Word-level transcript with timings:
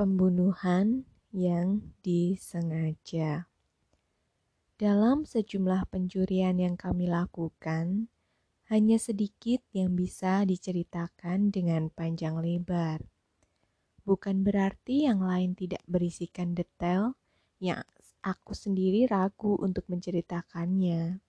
Pembunuhan 0.00 1.04
yang 1.28 1.92
disengaja. 2.00 3.52
Dalam 4.80 5.28
sejumlah 5.28 5.92
pencurian 5.92 6.56
yang 6.56 6.72
kami 6.72 7.04
lakukan, 7.04 8.08
hanya 8.72 8.96
sedikit 8.96 9.60
yang 9.76 9.92
bisa 9.92 10.48
diceritakan 10.48 11.52
dengan 11.52 11.92
panjang 11.92 12.40
lebar. 12.40 13.04
Bukan 14.08 14.40
berarti 14.40 15.04
yang 15.04 15.20
lain 15.20 15.52
tidak 15.52 15.84
berisikan 15.84 16.56
detail 16.56 17.12
yang 17.60 17.84
aku 18.24 18.56
sendiri 18.56 19.04
ragu 19.04 19.60
untuk 19.60 19.84
menceritakannya. 19.92 21.20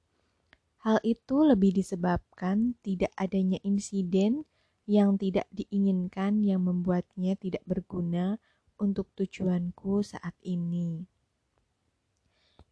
Hal 0.88 0.98
itu 1.04 1.44
lebih 1.44 1.76
disebabkan 1.76 2.80
tidak 2.80 3.12
adanya 3.20 3.60
insiden 3.68 4.48
yang 4.88 5.20
tidak 5.20 5.52
diinginkan 5.52 6.40
yang 6.40 6.64
membuatnya 6.64 7.36
tidak 7.36 7.68
berguna 7.68 8.40
untuk 8.82 9.14
tujuanku 9.14 10.02
saat 10.02 10.34
ini. 10.42 11.06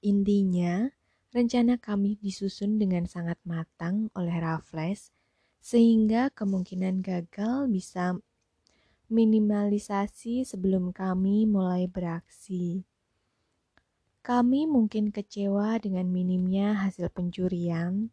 Intinya, 0.01 0.89
rencana 1.29 1.77
kami 1.77 2.17
disusun 2.17 2.81
dengan 2.81 3.05
sangat 3.05 3.37
matang 3.45 4.09
oleh 4.17 4.33
Raffles, 4.41 5.13
sehingga 5.61 6.33
kemungkinan 6.33 7.05
gagal 7.05 7.69
bisa 7.69 8.17
minimalisasi 9.13 10.41
sebelum 10.49 10.89
kami 10.89 11.45
mulai 11.45 11.85
beraksi. 11.85 12.81
Kami 14.25 14.65
mungkin 14.65 15.13
kecewa 15.13 15.77
dengan 15.77 16.09
minimnya 16.09 16.73
hasil 16.81 17.13
pencurian, 17.13 18.09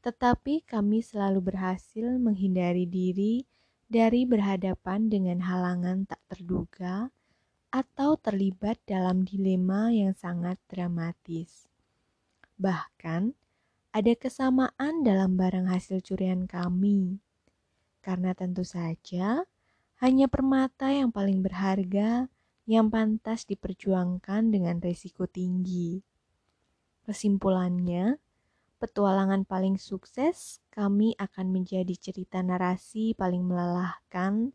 tetapi 0.00 0.64
kami 0.64 1.04
selalu 1.04 1.52
berhasil 1.52 2.16
menghindari 2.16 2.88
diri 2.88 3.44
dari 3.88 4.28
berhadapan 4.28 5.08
dengan 5.08 5.40
halangan 5.42 6.04
tak 6.04 6.20
terduga 6.28 7.08
atau 7.68 8.16
terlibat 8.16 8.80
dalam 8.88 9.28
dilema 9.28 9.92
yang 9.92 10.16
sangat 10.16 10.56
dramatis. 10.72 11.68
Bahkan, 12.56 13.36
ada 13.92 14.12
kesamaan 14.16 15.04
dalam 15.04 15.36
barang 15.36 15.68
hasil 15.68 16.00
curian 16.04 16.48
kami, 16.48 17.20
karena 18.00 18.32
tentu 18.32 18.64
saja 18.64 19.44
hanya 20.00 20.26
permata 20.30 20.92
yang 20.94 21.10
paling 21.10 21.42
berharga 21.44 22.30
yang 22.68 22.92
pantas 22.92 23.48
diperjuangkan 23.48 24.52
dengan 24.52 24.78
risiko 24.78 25.24
tinggi. 25.24 26.04
Kesimpulannya, 27.08 28.20
petualangan 28.78 29.48
paling 29.48 29.80
sukses 29.80 30.60
kami 30.70 31.16
akan 31.18 31.50
menjadi 31.50 31.96
cerita 31.96 32.44
narasi 32.44 33.16
paling 33.16 33.42
melelahkan 33.42 34.54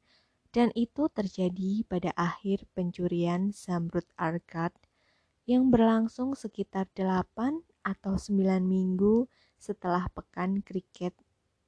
dan 0.54 0.70
itu 0.78 1.10
terjadi 1.10 1.82
pada 1.90 2.14
akhir 2.14 2.70
pencurian 2.78 3.50
Zamrud 3.50 4.06
Arcade 4.14 4.78
yang 5.50 5.74
berlangsung 5.74 6.38
sekitar 6.38 6.86
8 6.94 7.66
atau 7.82 8.14
9 8.16 8.62
minggu 8.62 9.26
setelah 9.58 10.06
pekan 10.14 10.62
kriket 10.62 11.18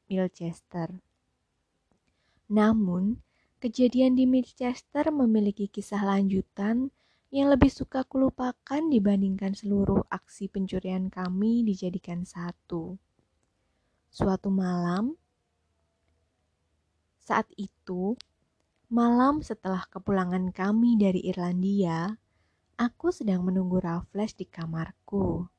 Milchester. 0.05 1.01
Namun, 2.45 3.25
kejadian 3.57 4.13
di 4.13 4.29
Milchester 4.29 5.09
memiliki 5.09 5.65
kisah 5.65 6.05
lanjutan 6.05 6.93
yang 7.33 7.49
lebih 7.49 7.73
suka 7.73 8.05
kulupakan 8.05 8.85
dibandingkan 8.93 9.57
seluruh 9.57 10.05
aksi 10.13 10.45
pencurian 10.45 11.09
kami 11.09 11.65
dijadikan 11.65 12.21
satu. 12.21 13.01
Suatu 14.13 14.53
malam, 14.53 15.17
saat 17.25 17.49
itu 17.57 18.13
Malam 18.85 19.41
setelah 19.41 19.81
kepulangan 19.89 20.53
kami 20.53 20.93
dari 20.93 21.25
Irlandia, 21.25 22.21
aku 22.77 23.09
sedang 23.09 23.41
menunggu 23.41 23.81
Raffles 23.81 24.37
di 24.37 24.45
kamarku. 24.45 25.49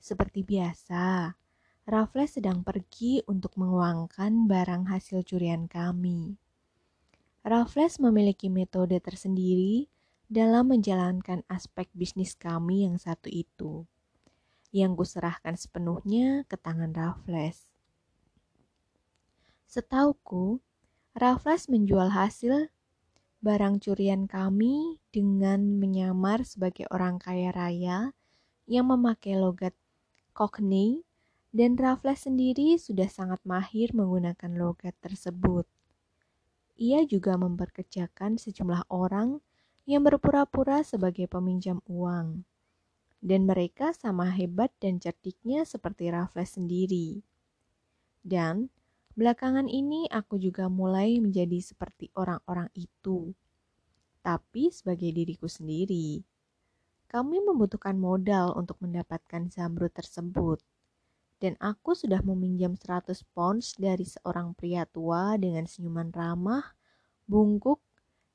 Seperti 0.00 0.40
biasa, 0.40 1.36
Raffles 1.84 2.40
sedang 2.40 2.64
pergi 2.64 3.20
untuk 3.28 3.60
menguangkan 3.60 4.48
barang 4.48 4.88
hasil 4.88 5.28
curian 5.28 5.68
kami. 5.68 6.40
Raffles 7.44 8.00
memiliki 8.00 8.48
metode 8.48 8.96
tersendiri 9.04 9.92
dalam 10.24 10.72
menjalankan 10.72 11.44
aspek 11.52 11.92
bisnis 11.92 12.32
kami 12.32 12.88
yang 12.88 12.96
satu 12.96 13.28
itu, 13.28 13.84
yang 14.72 14.96
kuserahkan 14.96 15.60
sepenuhnya 15.60 16.48
ke 16.48 16.56
tangan 16.56 16.96
Raffles. 16.96 17.68
Setauku, 19.68 20.64
Raffles 21.16 21.72
menjual 21.72 22.12
hasil 22.12 22.68
barang 23.40 23.80
curian 23.80 24.28
kami 24.28 25.00
dengan 25.08 25.80
menyamar 25.80 26.44
sebagai 26.44 26.84
orang 26.92 27.16
kaya 27.16 27.56
raya 27.56 28.12
yang 28.68 28.92
memakai 28.92 29.32
logat 29.40 29.72
Cockney 30.36 31.08
dan 31.56 31.72
Raffles 31.80 32.28
sendiri 32.28 32.76
sudah 32.76 33.08
sangat 33.08 33.40
mahir 33.48 33.96
menggunakan 33.96 34.60
logat 34.60 34.92
tersebut. 35.00 35.64
Ia 36.76 37.08
juga 37.08 37.40
memperkerjakan 37.40 38.36
sejumlah 38.36 38.84
orang 38.92 39.40
yang 39.88 40.04
berpura-pura 40.04 40.84
sebagai 40.84 41.32
peminjam 41.32 41.80
uang. 41.88 42.44
Dan 43.24 43.48
mereka 43.48 43.96
sama 43.96 44.28
hebat 44.36 44.68
dan 44.84 45.00
cerdiknya 45.00 45.64
seperti 45.64 46.12
Raffles 46.12 46.60
sendiri. 46.60 47.24
Dan 48.20 48.68
Belakangan 49.16 49.64
ini 49.64 50.04
aku 50.12 50.36
juga 50.36 50.68
mulai 50.68 51.16
menjadi 51.24 51.56
seperti 51.64 52.12
orang-orang 52.20 52.68
itu, 52.76 53.32
tapi 54.20 54.68
sebagai 54.68 55.08
diriku 55.08 55.48
sendiri. 55.48 56.20
Kami 57.08 57.40
membutuhkan 57.40 57.96
modal 57.96 58.52
untuk 58.60 58.76
mendapatkan 58.84 59.48
zamrud 59.48 59.88
tersebut, 59.96 60.60
dan 61.40 61.56
aku 61.64 61.96
sudah 61.96 62.20
meminjam 62.20 62.76
100 62.76 63.24
pounds 63.32 63.72
dari 63.80 64.04
seorang 64.04 64.52
pria 64.52 64.84
tua 64.84 65.40
dengan 65.40 65.64
senyuman 65.64 66.12
ramah, 66.12 66.76
bungkuk, 67.24 67.80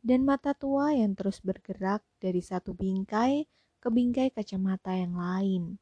dan 0.02 0.26
mata 0.26 0.58
tua 0.58 0.98
yang 0.98 1.14
terus 1.14 1.46
bergerak 1.46 2.02
dari 2.18 2.42
satu 2.42 2.74
bingkai 2.74 3.46
ke 3.78 3.88
bingkai 3.94 4.34
kacamata 4.34 4.98
yang 4.98 5.14
lain. 5.14 5.78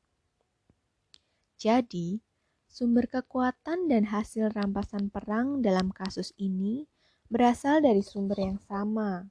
Jadi, 1.56 2.20
Sumber 2.70 3.10
kekuatan 3.10 3.90
dan 3.90 4.14
hasil 4.14 4.54
rampasan 4.54 5.10
perang 5.10 5.66
dalam 5.66 5.90
kasus 5.90 6.38
ini 6.38 6.86
berasal 7.26 7.82
dari 7.82 8.06
sumber 8.06 8.38
yang 8.38 8.62
sama. 8.62 9.26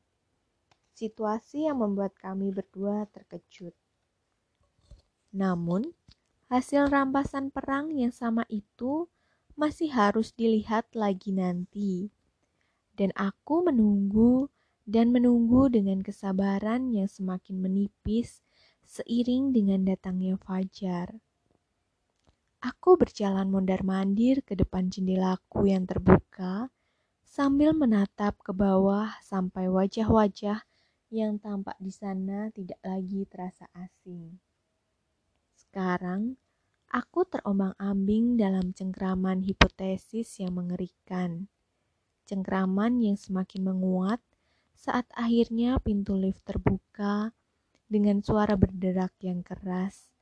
Situasi 0.99 1.71
yang 1.71 1.79
membuat 1.79 2.19
kami 2.19 2.51
berdua 2.51 3.07
terkejut. 3.15 3.79
Namun, 5.31 5.87
hasil 6.51 6.91
rampasan 6.91 7.55
perang 7.55 7.95
yang 7.95 8.11
sama 8.11 8.43
itu 8.51 9.07
masih 9.55 9.95
harus 9.95 10.35
dilihat 10.35 10.91
lagi 10.99 11.31
nanti. 11.31 12.11
Dan 12.99 13.15
aku 13.15 13.63
menunggu 13.63 14.51
dan 14.83 15.15
menunggu 15.15 15.71
dengan 15.71 16.03
kesabaran 16.03 16.91
yang 16.91 17.07
semakin 17.07 17.63
menipis 17.63 18.43
seiring 18.83 19.55
dengan 19.55 19.87
datangnya 19.87 20.35
fajar. 20.43 21.23
Aku 22.59 22.99
berjalan 22.99 23.47
mondar-mandir 23.55 24.43
ke 24.43 24.59
depan 24.59 24.91
jendelaku 24.91 25.71
yang 25.71 25.87
terbuka 25.87 26.67
sambil 27.23 27.71
menatap 27.71 28.35
ke 28.43 28.51
bawah 28.51 29.15
sampai 29.23 29.71
wajah-wajah 29.71 30.67
yang 31.15 31.39
tampak 31.39 31.79
di 31.79 31.95
sana 31.95 32.51
tidak 32.51 32.83
lagi 32.83 33.23
terasa 33.31 33.71
asing. 33.79 34.43
Sekarang, 35.55 36.35
aku 36.91 37.23
terombang-ambing 37.31 38.35
dalam 38.35 38.75
cengkraman 38.75 39.47
hipotesis 39.47 40.43
yang 40.43 40.59
mengerikan. 40.59 41.47
Cengkraman 42.27 42.99
yang 42.99 43.15
semakin 43.15 43.71
menguat 43.71 44.19
saat 44.75 45.07
akhirnya 45.15 45.79
pintu 45.79 46.19
lift 46.19 46.43
terbuka 46.43 47.31
dengan 47.87 48.19
suara 48.19 48.59
berderak 48.59 49.15
yang 49.23 49.47
keras 49.47 50.18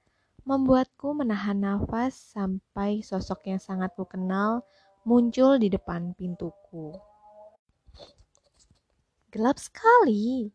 membuatku 0.46 1.10
menahan 1.10 1.58
nafas 1.58 2.14
sampai 2.14 3.02
sosok 3.02 3.50
yang 3.50 3.58
sangat 3.58 3.90
kukenal 3.98 4.62
muncul 5.02 5.58
di 5.58 5.66
depan 5.66 6.14
pintuku. 6.14 6.94
Gelap 9.34 9.58
sekali, 9.58 10.46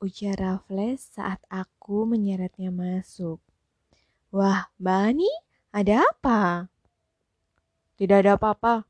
ujar 0.00 0.40
Raffles 0.40 1.04
saat 1.04 1.36
aku 1.52 2.08
menyeretnya 2.08 2.72
masuk. 2.72 3.44
Wah, 4.32 4.72
Bani, 4.80 5.28
ada 5.68 6.08
apa? 6.08 6.72
Tidak 8.00 8.24
ada 8.24 8.40
apa-apa, 8.40 8.88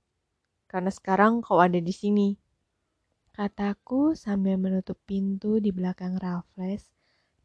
karena 0.71 0.95
sekarang 0.95 1.43
kau 1.43 1.59
ada 1.59 1.83
di 1.83 1.91
sini. 1.91 2.39
Kataku 3.35 4.15
sambil 4.15 4.63
menutup 4.63 4.99
pintu 5.03 5.59
di 5.59 5.75
belakang 5.75 6.15
Raffles 6.23 6.98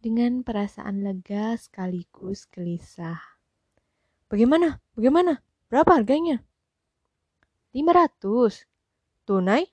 dengan 0.03 0.43
perasaan 0.43 0.99
lega 0.99 1.55
sekaligus 1.55 2.43
gelisah. 2.51 3.23
Bagaimana? 4.27 4.83
Bagaimana? 4.99 5.39
Berapa 5.71 5.95
harganya? 5.95 6.43
500. 7.71 8.67
Tunai? 9.23 9.63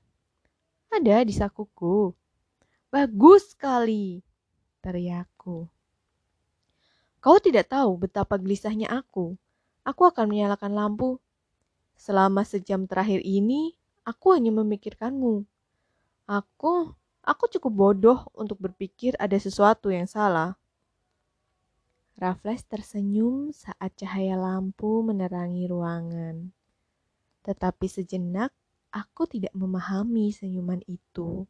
Ada 0.94 1.26
di 1.26 1.34
sakuku. 1.34 2.14
Bagus 2.94 3.58
sekali, 3.58 4.22
teriakku. 4.78 5.66
Kau 7.18 7.36
tidak 7.42 7.74
tahu 7.74 8.06
betapa 8.06 8.38
gelisahnya 8.38 8.86
aku. 8.86 9.34
Aku 9.82 10.06
akan 10.06 10.30
menyalakan 10.30 10.78
lampu. 10.78 11.18
Selama 11.98 12.46
sejam 12.46 12.86
terakhir 12.86 13.18
ini, 13.26 13.74
aku 14.06 14.38
hanya 14.38 14.54
memikirkanmu. 14.54 15.42
Aku, 16.30 16.94
aku 17.24 17.48
cukup 17.52 17.72
bodoh 17.72 18.18
untuk 18.32 18.60
berpikir 18.60 19.16
ada 19.20 19.36
sesuatu 19.36 19.92
yang 19.92 20.08
salah. 20.08 20.56
Raffles 22.20 22.68
tersenyum 22.68 23.48
saat 23.56 23.96
cahaya 23.96 24.36
lampu 24.36 25.00
menerangi 25.00 25.64
ruangan. 25.64 26.52
Tetapi 27.40 27.86
sejenak, 27.88 28.52
aku 28.92 29.24
tidak 29.24 29.56
memahami 29.56 30.28
senyuman 30.28 30.84
itu. 30.84 31.48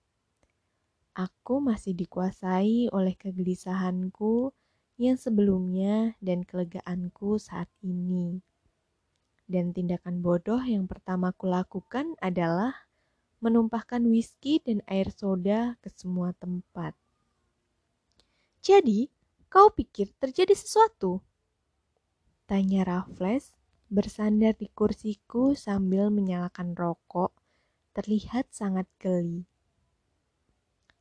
Aku 1.11 1.58
masih 1.58 1.99
dikuasai 1.99 2.87
oleh 2.94 3.19
kegelisahanku 3.19 4.55
yang 4.94 5.19
sebelumnya 5.19 6.14
dan 6.23 6.46
kelegaanku 6.46 7.43
saat 7.43 7.66
ini. 7.82 8.38
Dan 9.50 9.75
tindakan 9.75 10.23
bodoh 10.23 10.62
yang 10.62 10.87
pertama 10.87 11.34
kulakukan 11.34 12.14
adalah 12.23 12.87
menumpahkan 13.40 14.04
whisky 14.06 14.60
dan 14.60 14.84
air 14.87 15.08
soda 15.12 15.75
ke 15.81 15.88
semua 15.92 16.37
tempat. 16.37 16.92
Jadi, 18.60 19.08
kau 19.48 19.72
pikir 19.72 20.12
terjadi 20.20 20.52
sesuatu? 20.52 21.25
Tanya 22.44 22.84
Raffles 22.84 23.56
bersandar 23.90 24.54
di 24.54 24.70
kursiku 24.70 25.58
sambil 25.58 26.14
menyalakan 26.14 26.78
rokok, 26.78 27.34
terlihat 27.96 28.46
sangat 28.54 28.87
geli. 29.02 29.42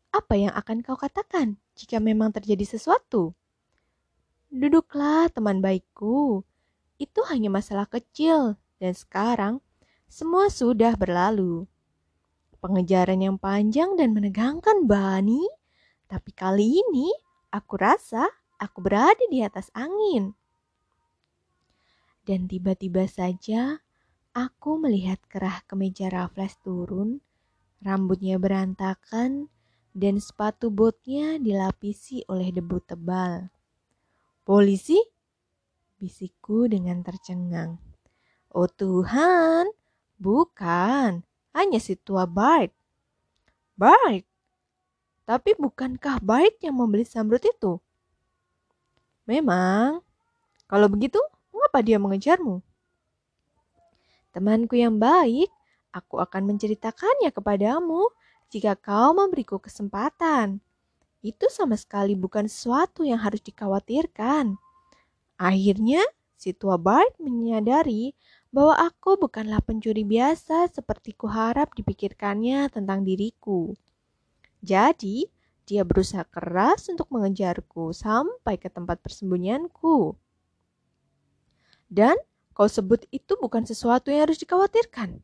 Apa 0.09 0.33
yang 0.33 0.53
akan 0.57 0.81
kau 0.81 0.97
katakan 0.97 1.61
jika 1.77 2.01
memang 2.01 2.33
terjadi 2.33 2.65
sesuatu? 2.65 3.37
Duduklah 4.49 5.29
teman 5.29 5.61
baikku, 5.61 6.41
itu 6.97 7.21
hanya 7.29 7.53
masalah 7.53 7.85
kecil 7.85 8.57
dan 8.81 8.97
sekarang 8.97 9.61
semua 10.09 10.49
sudah 10.49 10.97
berlalu. 10.97 11.69
Pengejaran 12.59 13.23
yang 13.23 13.39
panjang 13.39 13.95
dan 13.95 14.11
menegangkan 14.11 14.83
Bani, 14.83 15.47
tapi 16.11 16.35
kali 16.35 16.83
ini 16.83 17.07
aku 17.55 17.79
rasa 17.79 18.27
aku 18.59 18.83
berada 18.83 19.23
di 19.31 19.39
atas 19.39 19.71
angin. 19.71 20.35
Dan 22.27 22.51
tiba-tiba 22.51 23.07
saja 23.07 23.79
aku 24.35 24.75
melihat 24.75 25.23
kerah 25.31 25.63
kemeja 25.71 26.11
Raffles 26.11 26.59
turun, 26.59 27.23
rambutnya 27.79 28.35
berantakan, 28.35 29.47
dan 29.95 30.19
sepatu 30.19 30.67
botnya 30.67 31.39
dilapisi 31.39 32.27
oleh 32.27 32.51
debu 32.51 32.77
tebal. 32.83 33.47
Polisi? 34.43 34.99
Bisikku 35.95 36.67
dengan 36.67 36.99
tercengang. 37.07 37.79
Oh 38.51 38.67
Tuhan, 38.67 39.71
bukan. 40.19 41.28
Hanya 41.55 41.81
si 41.81 41.97
tua 41.97 42.29
Bart. 42.29 42.73
Bart? 43.73 44.25
Tapi 45.25 45.53
bukankah 45.57 46.21
Bart 46.21 46.57
yang 46.61 46.77
membeli 46.77 47.05
samrut 47.05 47.41
itu? 47.45 47.77
Memang. 49.29 50.01
Kalau 50.69 50.87
begitu, 50.89 51.17
mengapa 51.53 51.79
dia 51.85 51.97
mengejarmu? 52.01 52.61
Temanku 54.33 54.77
yang 54.77 54.97
baik, 55.01 55.49
aku 55.89 56.21
akan 56.21 56.53
menceritakannya 56.53 57.33
kepadamu 57.33 58.09
jika 58.49 58.77
kau 58.77 59.13
memberiku 59.17 59.57
kesempatan 59.57 60.61
itu 61.19 61.51
sama 61.51 61.75
sekali 61.75 62.15
bukan 62.15 62.47
sesuatu 62.47 63.03
yang 63.03 63.19
harus 63.19 63.43
dikhawatirkan. 63.43 64.55
Akhirnya, 65.35 66.03
si 66.39 66.55
tua 66.55 66.79
Bart 66.79 67.15
menyadari 67.19 68.15
bahwa 68.49 68.75
aku 68.77 69.17
bukanlah 69.17 69.61
pencuri 69.61 70.01
biasa 70.01 70.69
seperti 70.73 71.13
kuharap 71.13 71.73
dipikirkannya 71.77 72.69
tentang 72.73 73.05
diriku. 73.05 73.77
Jadi, 74.65 75.29
dia 75.69 75.85
berusaha 75.85 76.25
keras 76.25 76.89
untuk 76.89 77.07
mengejarku 77.13 77.93
sampai 77.93 78.57
ke 78.57 78.73
tempat 78.73 78.97
persembunyianku. 79.05 80.17
Dan 81.89 82.17
kau 82.57 82.65
sebut 82.65 83.05
itu 83.13 83.37
bukan 83.37 83.65
sesuatu 83.65 84.09
yang 84.09 84.25
harus 84.29 84.41
dikhawatirkan 84.41 85.21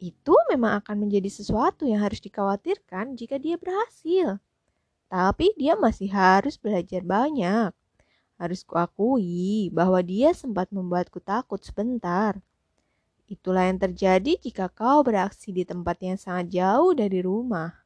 itu 0.00 0.34
memang 0.48 0.80
akan 0.80 1.06
menjadi 1.06 1.28
sesuatu 1.28 1.84
yang 1.84 2.00
harus 2.00 2.24
dikhawatirkan 2.24 3.14
jika 3.20 3.36
dia 3.36 3.60
berhasil. 3.60 4.40
Tapi 5.12 5.52
dia 5.60 5.76
masih 5.76 6.08
harus 6.08 6.56
belajar 6.56 7.04
banyak. 7.04 7.70
Harus 8.40 8.64
kuakui 8.64 9.68
bahwa 9.68 10.00
dia 10.00 10.32
sempat 10.32 10.72
membuatku 10.72 11.20
takut 11.20 11.60
sebentar. 11.60 12.40
Itulah 13.28 13.68
yang 13.68 13.76
terjadi 13.76 14.40
jika 14.40 14.72
kau 14.72 15.04
beraksi 15.04 15.52
di 15.52 15.68
tempat 15.68 16.00
yang 16.00 16.16
sangat 16.16 16.48
jauh 16.56 16.96
dari 16.96 17.20
rumah. 17.20 17.84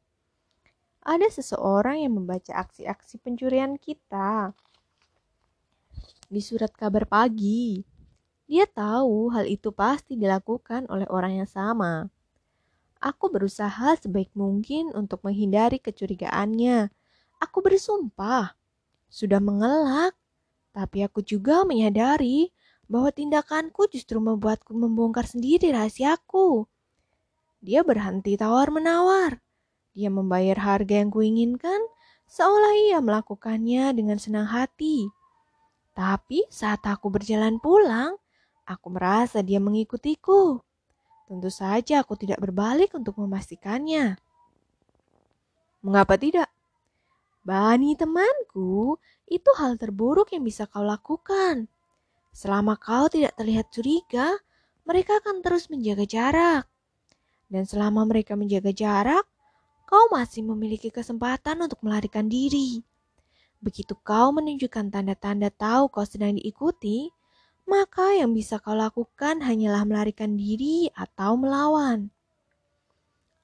Ada 1.03 1.27
seseorang 1.43 2.07
yang 2.07 2.17
membaca 2.17 2.55
aksi-aksi 2.55 3.19
pencurian 3.19 3.75
kita 3.77 4.55
di 6.31 6.41
surat 6.41 6.73
kabar 6.73 7.05
pagi. 7.05 7.85
Dia 8.49 8.65
tahu 8.65 9.33
hal 9.35 9.51
itu 9.51 9.69
pasti 9.75 10.17
dilakukan 10.17 10.89
oleh 10.89 11.05
orang 11.13 11.45
yang 11.45 11.51
sama. 11.51 12.09
Aku 13.05 13.29
berusaha 13.29 14.01
sebaik 14.01 14.33
mungkin 14.33 14.97
untuk 14.97 15.21
menghindari 15.29 15.77
kecurigaannya. 15.77 16.89
Aku 17.37 17.61
bersumpah, 17.61 18.57
sudah 19.13 19.45
mengelak, 19.45 20.17
tapi 20.75 21.07
aku 21.07 21.23
juga 21.23 21.63
menyadari 21.63 22.51
bahwa 22.91 23.15
tindakanku 23.15 23.87
justru 23.89 24.19
membuatku 24.19 24.75
membongkar 24.75 25.25
sendiri 25.25 25.71
rahasiaku. 25.71 26.67
Dia 27.63 27.87
berhenti 27.87 28.35
tawar-menawar. 28.35 29.39
Dia 29.95 30.11
membayar 30.11 30.59
harga 30.59 31.01
yang 31.01 31.15
kuinginkan, 31.15 31.79
seolah 32.27 32.75
ia 32.91 32.99
melakukannya 32.99 33.95
dengan 33.95 34.19
senang 34.19 34.51
hati. 34.51 35.07
Tapi 35.95 36.43
saat 36.51 36.83
aku 36.83 37.09
berjalan 37.09 37.63
pulang, 37.63 38.19
Aku 38.65 38.89
merasa 38.89 39.45
dia 39.45 39.61
mengikutiku. 39.61 40.57
Tentu 41.29 41.53
saja 41.53 42.01
aku 42.01 42.17
tidak 42.17 42.41
berbalik 42.41 42.97
untuk 42.97 43.21
memastikannya. 43.21 44.17
Mengapa 45.85 46.17
tidak? 46.17 46.49
Bani 47.45 47.93
temanku, 47.93 48.97
itu 49.29 49.51
hal 49.61 49.77
terburuk 49.77 50.33
yang 50.33 50.49
bisa 50.49 50.65
kau 50.65 50.81
lakukan. 50.81 51.69
Selama 52.33 52.81
kau 52.81 53.07
tidak 53.13 53.37
terlihat 53.37 53.69
curiga, 53.69 54.33
mereka 54.89 55.21
akan 55.21 55.45
terus 55.45 55.69
menjaga 55.69 56.09
jarak. 56.09 56.65
Dan 57.53 57.69
selama 57.69 58.09
mereka 58.09 58.33
menjaga 58.33 58.73
jarak, 58.73 59.29
kau 59.85 60.09
masih 60.09 60.41
memiliki 60.41 60.89
kesempatan 60.89 61.61
untuk 61.61 61.85
melarikan 61.85 62.27
diri. 62.33 62.81
Begitu 63.61 63.93
kau 64.01 64.33
menunjukkan 64.33 64.89
tanda-tanda 64.89 65.53
tahu 65.53 65.93
kau 65.93 66.05
sedang 66.09 66.41
diikuti, 66.41 67.13
maka 67.65 68.17
yang 68.17 68.33
bisa 68.33 68.61
kau 68.61 68.77
lakukan 68.77 69.45
hanyalah 69.45 69.85
melarikan 69.85 70.37
diri 70.37 70.89
atau 70.93 71.37
melawan. 71.37 72.09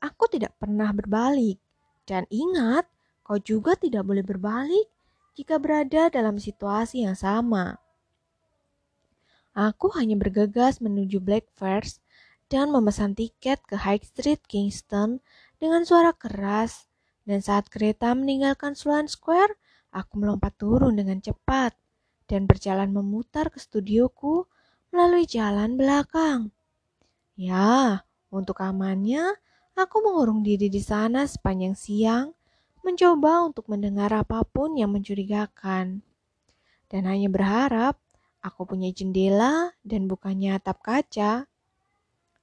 Aku 0.00 0.28
tidak 0.33 0.57
pernah 0.57 0.92
berbalik, 0.97 1.61
dan 2.09 2.25
ingat, 2.33 2.88
kau 3.30 3.38
juga 3.38 3.78
tidak 3.78 4.02
boleh 4.02 4.26
berbalik 4.26 4.90
jika 5.38 5.62
berada 5.62 6.10
dalam 6.10 6.42
situasi 6.42 7.06
yang 7.06 7.14
sama. 7.14 7.78
Aku 9.54 9.94
hanya 9.94 10.18
bergegas 10.18 10.82
menuju 10.82 11.22
Blackfriars 11.22 12.02
dan 12.50 12.75
memesan 12.75 13.14
tiket 13.14 13.62
ke 13.70 13.78
High 13.78 14.02
Street 14.02 14.42
Kingston 14.50 15.22
dengan 15.62 15.87
suara 15.87 16.10
keras, 16.10 16.90
dan 17.22 17.38
saat 17.38 17.70
kereta 17.70 18.10
meninggalkan 18.18 18.75
Sloane 18.75 19.06
Square, 19.06 19.54
aku 19.94 20.18
melompat 20.18 20.58
turun 20.58 20.99
dengan 20.99 21.22
cepat 21.22 21.78
dan 22.26 22.50
berjalan 22.50 22.90
memutar 22.90 23.54
ke 23.54 23.62
studioku 23.62 24.50
melalui 24.90 25.22
jalan 25.22 25.78
belakang. 25.78 26.50
Ya, 27.38 28.02
untuk 28.34 28.58
amannya, 28.58 29.38
aku 29.78 30.02
mengurung 30.02 30.42
diri 30.42 30.66
di 30.66 30.82
sana 30.82 31.30
sepanjang 31.30 31.78
siang, 31.78 32.34
mencoba 32.87 33.46
untuk 33.46 33.68
mendengar 33.68 34.10
apa 34.12 34.44
pun 34.46 34.76
yang 34.76 34.92
mencurigakan. 34.94 36.00
Dan 36.90 37.02
hanya 37.06 37.28
berharap 37.30 38.00
aku 38.40 38.66
punya 38.66 38.90
jendela 38.90 39.76
dan 39.84 40.08
bukannya 40.08 40.56
atap 40.56 40.82
kaca. 40.82 41.46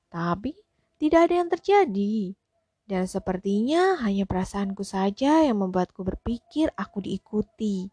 Tapi 0.07 0.55
tidak 1.01 1.29
ada 1.29 1.33
yang 1.43 1.49
terjadi. 1.51 2.15
Dan 2.87 3.03
sepertinya 3.03 3.99
hanya 3.99 4.23
perasaanku 4.23 4.79
saja 4.87 5.43
yang 5.43 5.59
membuatku 5.59 6.07
berpikir 6.07 6.71
aku 6.79 7.03
diikuti. 7.03 7.91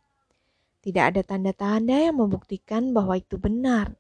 Tidak 0.84 1.00
ada 1.00 1.24
tanda-tanda 1.24 1.96
yang 1.96 2.20
membuktikan 2.20 2.92
bahwa 2.92 3.16
itu 3.16 3.40
benar. 3.40 3.96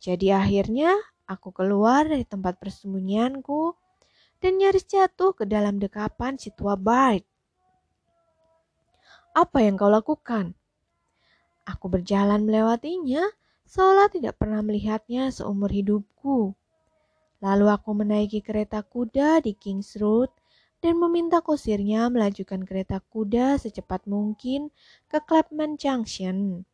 Jadi 0.00 0.32
akhirnya 0.32 0.96
aku 1.28 1.52
keluar 1.52 2.08
dari 2.08 2.24
tempat 2.24 2.56
persembunyianku 2.56 3.76
dan 4.40 4.56
nyaris 4.56 4.88
jatuh 4.88 5.36
ke 5.36 5.44
dalam 5.44 5.76
dekapan 5.76 6.40
si 6.40 6.48
tua 6.56 6.80
Bart. 6.80 7.27
Apa 9.38 9.62
yang 9.62 9.78
kau 9.78 9.86
lakukan? 9.86 10.58
Aku 11.62 11.86
berjalan 11.86 12.42
melewatinya, 12.42 13.22
seolah 13.70 14.10
tidak 14.10 14.34
pernah 14.34 14.66
melihatnya 14.66 15.30
seumur 15.30 15.70
hidupku. 15.70 16.58
Lalu 17.38 17.66
aku 17.70 17.90
menaiki 17.94 18.42
kereta 18.42 18.82
kuda 18.82 19.38
di 19.38 19.54
Kings 19.54 19.94
Road 19.94 20.34
dan 20.82 20.98
meminta 20.98 21.38
kusirnya 21.38 22.10
melajukan 22.10 22.66
kereta 22.66 22.98
kuda 22.98 23.62
secepat 23.62 24.10
mungkin 24.10 24.74
ke 25.06 25.22
Clapham 25.22 25.78
Junction. 25.78 26.66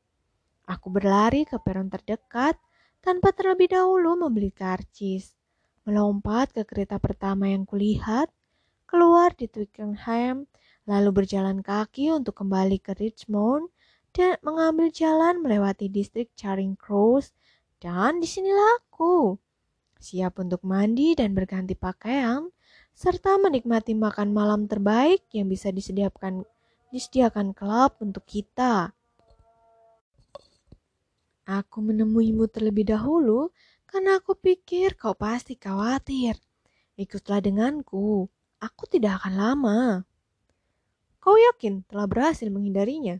Aku 0.64 0.88
berlari 0.88 1.44
ke 1.44 1.60
peron 1.60 1.92
terdekat 1.92 2.56
tanpa 3.04 3.36
terlebih 3.36 3.76
dahulu 3.76 4.16
membeli 4.16 4.48
karcis. 4.48 5.36
Melompat 5.84 6.56
ke 6.56 6.64
kereta 6.64 6.96
pertama 6.96 7.44
yang 7.44 7.68
kulihat, 7.68 8.32
keluar 8.88 9.36
di 9.36 9.52
Twickenham, 9.52 10.48
lalu 10.84 11.24
berjalan 11.24 11.64
kaki 11.64 12.12
untuk 12.12 12.40
kembali 12.40 12.80
ke 12.80 12.96
Richmond 12.96 13.72
dan 14.14 14.38
mengambil 14.44 14.92
jalan 14.92 15.40
melewati 15.40 15.90
distrik 15.90 16.30
Charing 16.36 16.76
Cross 16.76 17.34
dan 17.82 18.22
di 18.22 18.28
sinilah 18.28 18.80
aku 18.80 19.36
siap 20.04 20.36
untuk 20.36 20.60
mandi 20.68 21.16
dan 21.16 21.32
berganti 21.32 21.72
pakaian, 21.72 22.52
serta 22.92 23.40
menikmati 23.40 23.96
makan 23.96 24.36
malam 24.36 24.68
terbaik 24.68 25.24
yang 25.32 25.48
bisa 25.48 25.72
disediakan 25.72 26.44
disediakan 26.92 27.56
klub 27.56 27.96
untuk 28.04 28.28
kita. 28.28 28.92
Aku 31.48 31.80
menemuimu 31.80 32.44
terlebih 32.52 32.84
dahulu 32.92 33.48
karena 33.88 34.20
aku 34.20 34.36
pikir 34.36 34.96
kau 35.00 35.16
pasti 35.16 35.56
khawatir. 35.56 36.36
Ikutlah 36.94 37.40
denganku, 37.40 38.28
aku 38.60 38.82
tidak 38.86 39.24
akan 39.24 39.34
lama. 39.34 39.80
Kau 41.24 41.40
yakin 41.40 41.80
telah 41.88 42.04
berhasil 42.04 42.44
menghindarinya? 42.52 43.16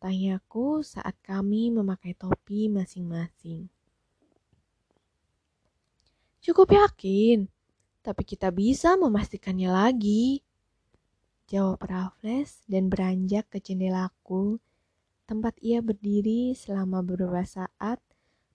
Tanyaku 0.00 0.80
saat 0.80 1.12
kami 1.20 1.68
memakai 1.68 2.16
topi 2.16 2.72
masing-masing. 2.72 3.68
Cukup 6.40 6.72
yakin, 6.72 7.44
tapi 8.00 8.24
kita 8.24 8.48
bisa 8.48 8.96
memastikannya 8.96 9.68
lagi. 9.68 10.40
Jawab 11.44 11.84
Raffles 11.84 12.64
dan 12.64 12.88
beranjak 12.88 13.52
ke 13.52 13.60
jendelaku, 13.60 14.56
tempat 15.28 15.60
ia 15.60 15.84
berdiri 15.84 16.56
selama 16.56 17.04
beberapa 17.04 17.44
saat 17.44 18.00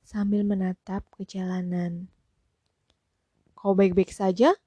sambil 0.02 0.42
menatap 0.42 1.06
ke 1.14 1.22
jalanan. 1.22 2.10
Kau 3.54 3.78
baik-baik 3.78 4.10
saja? 4.10 4.58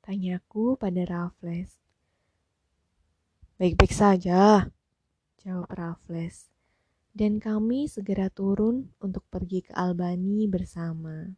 Tanyaku 0.00 0.80
pada 0.80 1.04
Raffles. 1.04 1.83
Baik-baik 3.54 3.94
saja, 3.94 4.66
jawab 5.38 5.70
Raffles. 5.70 6.50
Dan 7.14 7.38
kami 7.38 7.86
segera 7.86 8.26
turun 8.26 8.90
untuk 8.98 9.22
pergi 9.30 9.62
ke 9.62 9.70
Albany 9.78 10.50
bersama. 10.50 11.30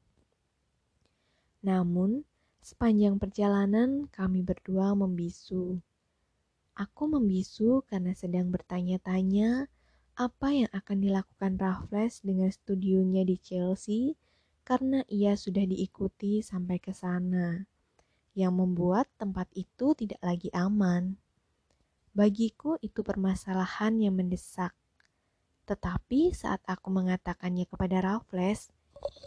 Namun, 1.60 2.24
sepanjang 2.64 3.20
perjalanan 3.20 4.08
kami 4.08 4.40
berdua 4.40 4.96
membisu. 4.96 5.76
Aku 6.72 7.04
membisu 7.04 7.84
karena 7.84 8.16
sedang 8.16 8.48
bertanya-tanya 8.48 9.68
apa 10.16 10.48
yang 10.56 10.72
akan 10.72 11.04
dilakukan 11.04 11.60
Raffles 11.60 12.24
dengan 12.24 12.48
studionya 12.48 13.28
di 13.28 13.36
Chelsea 13.36 14.16
karena 14.64 15.04
ia 15.12 15.36
sudah 15.36 15.68
diikuti 15.68 16.40
sampai 16.40 16.80
ke 16.80 16.96
sana, 16.96 17.68
yang 18.32 18.56
membuat 18.56 19.04
tempat 19.20 19.52
itu 19.52 19.92
tidak 19.92 20.24
lagi 20.24 20.48
aman. 20.56 21.20
Bagiku 22.16 22.80
itu 22.80 23.04
permasalahan 23.04 24.00
yang 24.00 24.16
mendesak. 24.16 24.72
Tetapi 25.68 26.32
saat 26.32 26.64
aku 26.64 26.88
mengatakannya 26.88 27.68
kepada 27.68 28.00
Raffles, 28.00 28.72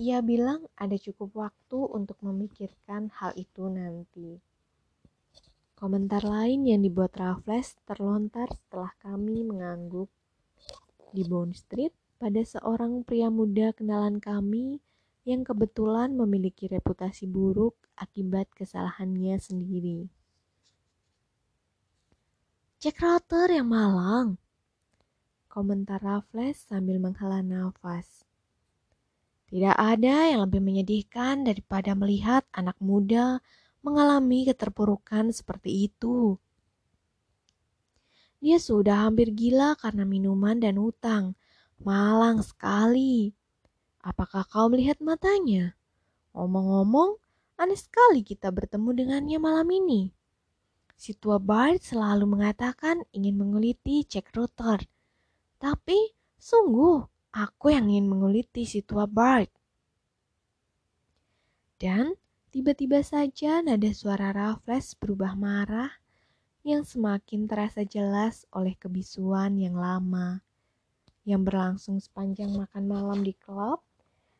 ia 0.01 0.25
bilang 0.25 0.65
ada 0.73 0.97
cukup 0.97 1.37
waktu 1.37 1.77
untuk 1.85 2.17
memikirkan 2.25 3.13
hal 3.13 3.37
itu 3.37 3.69
nanti. 3.69 4.41
Komentar 5.77 6.25
lain 6.25 6.65
yang 6.65 6.81
dibuat 6.81 7.13
Raffles 7.13 7.77
terlontar 7.85 8.49
setelah 8.57 8.97
kami 8.97 9.45
mengangguk 9.45 10.09
di 11.13 11.21
Bond 11.29 11.61
Street 11.61 11.93
pada 12.17 12.41
seorang 12.41 13.05
pria 13.05 13.29
muda 13.29 13.69
kenalan 13.69 14.17
kami 14.17 14.81
yang 15.29 15.45
kebetulan 15.45 16.17
memiliki 16.17 16.65
reputasi 16.65 17.29
buruk 17.29 17.77
akibat 18.01 18.49
kesalahannya 18.57 19.37
sendiri. 19.37 20.09
Jack 22.79 23.03
Router 23.03 23.51
yang 23.51 23.75
malang, 23.75 24.39
komentar 25.51 25.99
Raffles 25.99 26.63
sambil 26.63 26.95
menghela 26.95 27.43
nafas. 27.43 28.23
Tidak 29.51 29.75
ada 29.75 30.31
yang 30.31 30.47
lebih 30.47 30.63
menyedihkan 30.63 31.43
daripada 31.43 31.91
melihat 31.91 32.47
anak 32.55 32.79
muda 32.79 33.43
mengalami 33.83 34.47
keterpurukan 34.47 35.35
seperti 35.35 35.91
itu. 35.91 36.39
Dia 38.39 38.55
sudah 38.63 39.11
hampir 39.11 39.35
gila 39.35 39.75
karena 39.75 40.07
minuman 40.07 40.63
dan 40.63 40.79
hutang. 40.79 41.35
Malang 41.83 42.39
sekali. 42.39 43.35
Apakah 43.99 44.47
kau 44.47 44.71
melihat 44.71 45.03
matanya? 45.03 45.75
Ngomong-ngomong, 46.31 47.19
aneh 47.59 47.75
sekali 47.75 48.23
kita 48.23 48.47
bertemu 48.55 49.03
dengannya 49.03 49.35
malam 49.35 49.67
ini. 49.67 50.15
Si 50.99 51.15
tua 51.15 51.39
Bart 51.39 51.79
selalu 51.79 52.27
mengatakan 52.27 53.07
ingin 53.15 53.39
menguliti 53.39 54.03
Jack 54.03 54.35
Rutter. 54.35 54.83
Tapi, 55.55 56.11
sungguh, 56.35 57.07
Aku 57.29 57.69
yang 57.69 57.93
ingin 57.93 58.09
menguliti 58.09 58.65
si 58.65 58.81
tua 58.81 59.05
Bart. 59.05 59.53
Dan 61.77 62.17
tiba-tiba 62.49 63.05
saja 63.05 63.61
nada 63.61 63.93
suara 63.93 64.33
Raffles 64.33 64.97
berubah 64.97 65.37
marah 65.37 65.93
yang 66.65 66.81
semakin 66.81 67.45
terasa 67.45 67.85
jelas 67.85 68.49
oleh 68.49 68.73
kebisuan 68.75 69.61
yang 69.61 69.77
lama 69.77 70.41
yang 71.23 71.45
berlangsung 71.45 72.01
sepanjang 72.01 72.49
makan 72.57 72.89
malam 72.89 73.21
di 73.21 73.37
klub 73.37 73.85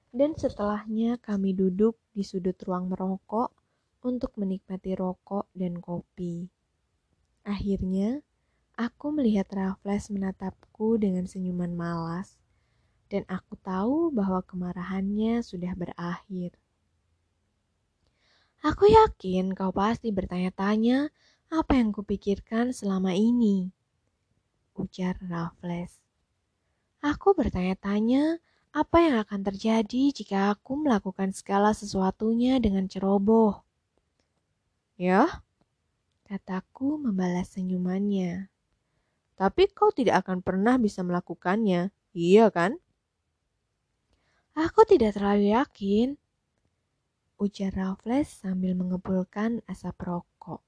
dan 0.10 0.34
setelahnya 0.34 1.22
kami 1.22 1.54
duduk 1.54 1.94
di 2.18 2.26
sudut 2.26 2.58
ruang 2.66 2.90
merokok 2.90 3.54
untuk 4.04 4.36
menikmati 4.40 4.96
rokok 4.96 5.52
dan 5.56 5.80
kopi. 5.84 6.48
Akhirnya, 7.44 8.24
aku 8.80 9.12
melihat 9.12 9.48
Raffles 9.52 10.08
menatapku 10.14 11.00
dengan 11.00 11.28
senyuman 11.28 11.76
malas 11.76 12.40
dan 13.10 13.26
aku 13.26 13.58
tahu 13.60 14.14
bahwa 14.14 14.46
kemarahannya 14.46 15.42
sudah 15.42 15.74
berakhir. 15.74 16.54
Aku 18.60 18.92
yakin 18.92 19.56
kau 19.56 19.72
pasti 19.72 20.12
bertanya-tanya 20.12 21.10
apa 21.50 21.80
yang 21.80 21.96
kupikirkan 21.96 22.76
selama 22.76 23.16
ini. 23.16 23.72
Ujar 24.76 25.18
Raffles. 25.24 26.04
Aku 27.00 27.32
bertanya-tanya 27.34 28.44
apa 28.70 28.98
yang 29.02 29.16
akan 29.24 29.42
terjadi 29.42 30.14
jika 30.14 30.54
aku 30.54 30.78
melakukan 30.78 31.34
segala 31.34 31.74
sesuatunya 31.74 32.62
dengan 32.62 32.86
ceroboh. 32.86 33.69
Ya, 35.00 35.48
kataku 36.28 37.00
membalas 37.00 37.56
senyumannya. 37.56 38.52
Tapi 39.40 39.72
kau 39.72 39.96
tidak 39.96 40.28
akan 40.28 40.44
pernah 40.44 40.76
bisa 40.76 41.08
melakukannya, 41.08 41.96
iya 42.12 42.52
kan? 42.52 42.76
Aku 44.60 44.84
tidak 44.84 45.16
terlalu 45.16 45.56
yakin, 45.56 46.20
ujar 47.40 47.72
Raffles 47.72 48.28
sambil 48.28 48.76
mengepulkan 48.76 49.64
asap 49.72 49.96
rokok. 50.04 50.60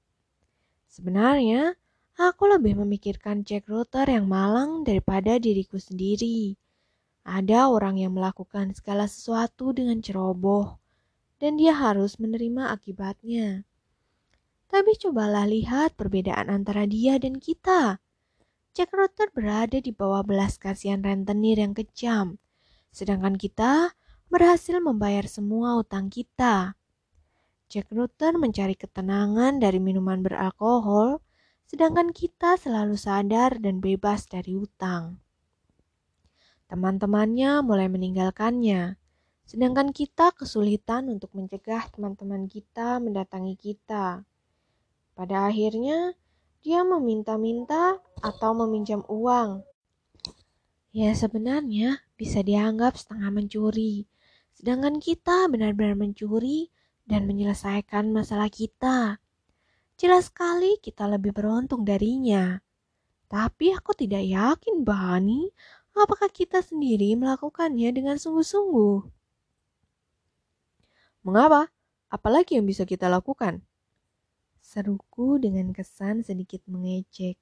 Sebenarnya, 0.88 1.76
aku 2.16 2.48
lebih 2.48 2.80
memikirkan 2.80 3.44
Jack 3.44 3.68
Rutter 3.68 4.08
yang 4.08 4.32
malang 4.32 4.80
daripada 4.80 5.36
diriku 5.36 5.76
sendiri. 5.76 6.56
Ada 7.28 7.68
orang 7.68 8.00
yang 8.00 8.16
melakukan 8.16 8.72
segala 8.72 9.04
sesuatu 9.04 9.76
dengan 9.76 10.00
ceroboh, 10.00 10.80
dan 11.36 11.60
dia 11.60 11.76
harus 11.76 12.16
menerima 12.16 12.72
akibatnya. 12.72 13.68
Tapi 14.72 14.96
cobalah 14.96 15.44
lihat 15.44 16.00
perbedaan 16.00 16.48
antara 16.48 16.88
dia 16.88 17.20
dan 17.20 17.36
kita. 17.36 18.00
Jack 18.72 18.88
Rutter 18.96 19.28
berada 19.28 19.76
di 19.76 19.92
bawah 19.92 20.24
belas 20.24 20.56
kasihan 20.56 21.04
rentenir 21.04 21.60
yang 21.60 21.76
kejam, 21.76 22.40
sedangkan 22.88 23.36
kita 23.36 23.92
berhasil 24.32 24.80
membayar 24.80 25.28
semua 25.28 25.76
utang 25.76 26.08
kita. 26.08 26.72
Jack 27.68 27.92
Rutter 27.92 28.32
mencari 28.40 28.72
ketenangan 28.72 29.60
dari 29.60 29.76
minuman 29.76 30.24
beralkohol, 30.24 31.20
sedangkan 31.68 32.08
kita 32.16 32.56
selalu 32.56 32.96
sadar 32.96 33.60
dan 33.60 33.84
bebas 33.84 34.24
dari 34.24 34.56
utang. 34.56 35.20
Teman-temannya 36.72 37.60
mulai 37.60 37.92
meninggalkannya. 37.92 38.96
sedangkan 39.42 39.92
kita 39.92 40.32
kesulitan 40.32 41.12
untuk 41.12 41.36
mencegah 41.36 41.84
teman-teman 41.92 42.48
kita 42.48 42.96
mendatangi 43.02 43.52
kita. 43.58 44.24
Pada 45.12 45.48
akhirnya, 45.48 46.16
dia 46.62 46.86
meminta-minta 46.86 48.00
atau 48.22 48.50
meminjam 48.54 49.02
uang. 49.10 49.66
Ya, 50.92 51.12
sebenarnya 51.16 52.04
bisa 52.14 52.44
dianggap 52.44 53.00
setengah 53.00 53.32
mencuri, 53.32 54.04
sedangkan 54.52 55.00
kita 55.00 55.48
benar-benar 55.48 55.96
mencuri 55.96 56.68
dan 57.08 57.24
menyelesaikan 57.24 58.12
masalah 58.12 58.52
kita. 58.52 59.18
Jelas 59.96 60.28
sekali 60.28 60.76
kita 60.78 61.08
lebih 61.08 61.32
beruntung 61.32 61.82
darinya. 61.82 62.60
Tapi 63.32 63.72
aku 63.72 63.96
tidak 63.96 64.22
yakin, 64.22 64.84
Bani, 64.84 65.48
apakah 65.96 66.28
kita 66.28 66.60
sendiri 66.60 67.16
melakukannya 67.16 67.88
dengan 67.92 68.16
sungguh-sungguh. 68.20 69.08
Mengapa? 71.24 71.72
Apalagi 72.12 72.60
yang 72.60 72.68
bisa 72.68 72.84
kita 72.84 73.08
lakukan? 73.08 73.64
Seruku 74.72 75.36
dengan 75.36 75.68
kesan 75.76 76.24
sedikit 76.24 76.64
mengejek, 76.64 77.36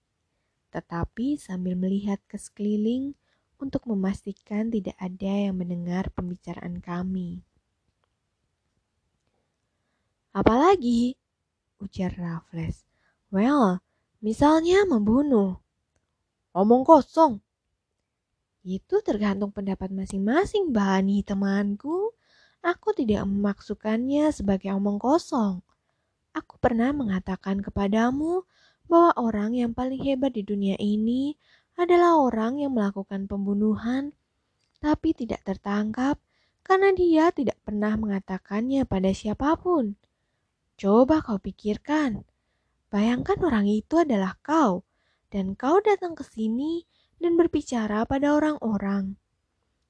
tetapi 0.75 1.39
sambil 1.39 1.79
melihat 1.79 2.19
ke 2.27 2.35
sekeliling 2.35 3.15
untuk 3.63 3.87
memastikan 3.87 4.67
tidak 4.67 4.99
ada 4.99 5.47
yang 5.47 5.55
mendengar 5.55 6.11
pembicaraan 6.11 6.83
kami. 6.83 7.47
Apalagi? 10.35 11.15
ujar 11.79 12.19
Raffles. 12.19 12.83
Well, 13.31 13.79
misalnya 14.19 14.83
membunuh. 14.91 15.63
Omong 16.51 16.83
kosong. 16.83 17.39
Itu 18.67 19.07
tergantung 19.07 19.55
pendapat 19.55 19.95
masing-masing, 19.95 20.75
Bani 20.75 21.23
temanku. 21.23 22.11
Aku 22.59 22.91
tidak 22.91 23.23
memaksukannya 23.23 24.35
sebagai 24.35 24.75
omong 24.75 24.99
kosong. 24.99 25.63
Aku 26.31 26.63
pernah 26.63 26.95
mengatakan 26.95 27.59
kepadamu 27.59 28.47
bahwa 28.87 29.11
orang 29.19 29.55
yang 29.59 29.75
paling 29.75 29.99
hebat 30.03 30.35
di 30.35 30.47
dunia 30.47 30.79
ini 30.79 31.35
adalah 31.75 32.19
orang 32.19 32.63
yang 32.63 32.75
melakukan 32.75 33.27
pembunuhan, 33.27 34.15
tapi 34.79 35.11
tidak 35.15 35.43
tertangkap 35.43 36.23
karena 36.63 36.95
dia 36.95 37.35
tidak 37.35 37.59
pernah 37.67 37.99
mengatakannya 37.99 38.87
pada 38.87 39.11
siapa 39.11 39.59
pun. 39.59 39.99
Coba 40.79 41.19
kau 41.21 41.43
pikirkan. 41.43 42.23
Bayangkan 42.91 43.39
orang 43.43 43.67
itu 43.71 43.99
adalah 44.03 44.39
kau, 44.43 44.83
dan 45.31 45.55
kau 45.55 45.79
datang 45.83 46.19
ke 46.19 46.27
sini 46.27 46.87
dan 47.23 47.39
berbicara 47.39 48.03
pada 48.07 48.35
orang-orang. 48.35 49.15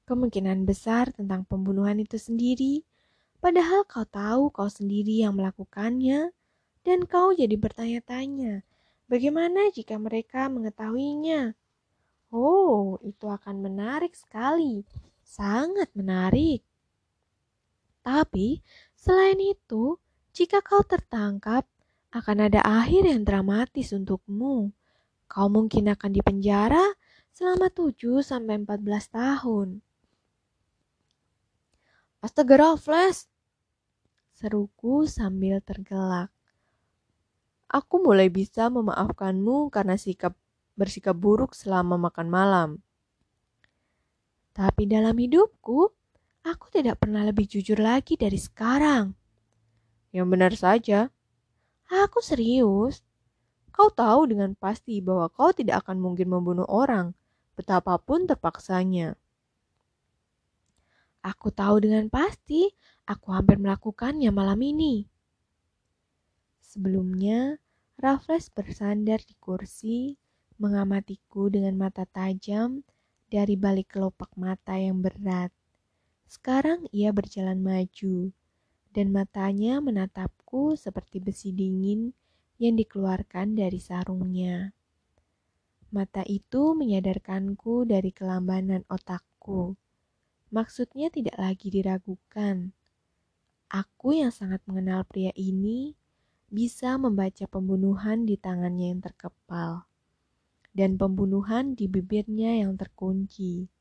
Kemungkinan 0.05 0.67
besar 0.67 1.09
tentang 1.13 1.47
pembunuhan 1.47 1.97
itu 1.97 2.19
sendiri, 2.21 2.85
padahal 3.41 3.83
kau 3.89 4.05
tahu 4.05 4.53
kau 4.53 4.69
sendiri 4.69 5.25
yang 5.25 5.33
melakukannya, 5.33 6.29
dan 6.85 6.99
kau 7.09 7.33
jadi 7.33 7.57
bertanya-tanya, 7.57 8.61
bagaimana 9.09 9.73
jika 9.73 9.97
mereka 9.97 10.47
mengetahuinya? 10.47 11.57
Oh, 12.31 13.01
itu 13.01 13.25
akan 13.27 13.65
menarik 13.65 14.13
sekali, 14.13 14.85
sangat 15.25 15.89
menarik. 15.97 16.61
Tapi 18.05 18.61
selain 18.93 19.37
itu, 19.41 19.97
jika 20.31 20.61
kau 20.61 20.85
tertangkap, 20.85 21.65
akan 22.11 22.37
ada 22.51 22.61
akhir 22.63 23.07
yang 23.07 23.23
dramatis 23.23 23.95
untukmu. 23.95 24.71
Kau 25.31 25.47
mungkin 25.47 25.87
akan 25.87 26.11
dipenjara 26.11 26.95
selama 27.31 27.71
7 27.71 28.19
sampai 28.19 28.59
14 28.67 29.07
tahun. 29.07 29.79
Astaga 32.21 32.77
Flash! 32.77 33.30
Seruku 34.41 35.05
sambil 35.05 35.61
tergelak. 35.61 36.33
Aku 37.69 38.01
mulai 38.01 38.25
bisa 38.25 38.73
memaafkanmu 38.73 39.69
karena 39.69 40.01
sikap 40.01 40.33
bersikap 40.73 41.13
buruk 41.13 41.53
selama 41.53 42.09
makan 42.09 42.25
malam. 42.25 42.69
Tapi 44.57 44.89
dalam 44.89 45.13
hidupku, 45.13 45.93
aku 46.41 46.65
tidak 46.73 47.05
pernah 47.05 47.21
lebih 47.21 47.45
jujur 47.45 47.77
lagi 47.77 48.17
dari 48.17 48.41
sekarang. 48.41 49.13
Yang 50.09 50.27
benar 50.33 50.53
saja. 50.57 50.99
Aku 51.85 52.17
serius. 52.25 53.05
Kau 53.69 53.93
tahu 53.93 54.25
dengan 54.25 54.57
pasti 54.57 55.05
bahwa 55.05 55.29
kau 55.29 55.53
tidak 55.53 55.85
akan 55.85 56.01
mungkin 56.01 56.33
membunuh 56.33 56.65
orang, 56.65 57.13
betapapun 57.53 58.25
terpaksanya. 58.25 59.13
Aku 61.21 61.53
tahu 61.53 61.85
dengan 61.85 62.09
pasti, 62.09 62.73
aku 63.11 63.35
hampir 63.35 63.59
melakukannya 63.59 64.31
malam 64.31 64.59
ini. 64.63 65.05
Sebelumnya, 66.63 67.59
Raffles 67.99 68.47
bersandar 68.47 69.19
di 69.27 69.35
kursi, 69.35 70.15
mengamatiku 70.55 71.51
dengan 71.51 71.75
mata 71.75 72.07
tajam 72.07 72.87
dari 73.27 73.59
balik 73.59 73.99
kelopak 73.99 74.31
mata 74.39 74.79
yang 74.79 75.03
berat. 75.03 75.51
Sekarang 76.31 76.87
ia 76.95 77.11
berjalan 77.11 77.59
maju, 77.59 78.31
dan 78.95 79.11
matanya 79.11 79.83
menatapku 79.83 80.79
seperti 80.79 81.19
besi 81.19 81.51
dingin 81.51 82.15
yang 82.55 82.79
dikeluarkan 82.79 83.59
dari 83.59 83.79
sarungnya. 83.79 84.71
Mata 85.91 86.23
itu 86.23 86.71
menyadarkanku 86.71 87.83
dari 87.83 88.15
kelambanan 88.15 88.87
otakku. 88.87 89.75
Maksudnya 90.51 91.11
tidak 91.11 91.35
lagi 91.35 91.67
diragukan. 91.67 92.71
Aku 93.71 94.11
yang 94.11 94.35
sangat 94.35 94.59
mengenal 94.67 95.07
pria 95.07 95.31
ini 95.31 95.95
bisa 96.51 96.99
membaca 96.99 97.47
pembunuhan 97.47 98.27
di 98.27 98.35
tangannya 98.35 98.91
yang 98.91 98.99
terkepal 98.99 99.87
dan 100.75 100.99
pembunuhan 100.99 101.71
di 101.71 101.87
bibirnya 101.87 102.59
yang 102.59 102.75
terkunci. 102.75 103.71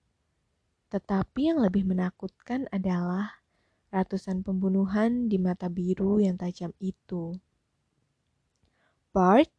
Tetapi 0.94 1.50
yang 1.50 1.58
lebih 1.58 1.82
menakutkan 1.90 2.70
adalah 2.70 3.42
ratusan 3.90 4.46
pembunuhan 4.46 5.26
di 5.26 5.42
mata 5.42 5.66
biru 5.66 6.22
yang 6.22 6.38
tajam 6.38 6.70
itu. 6.78 7.34
Bart? 9.10 9.50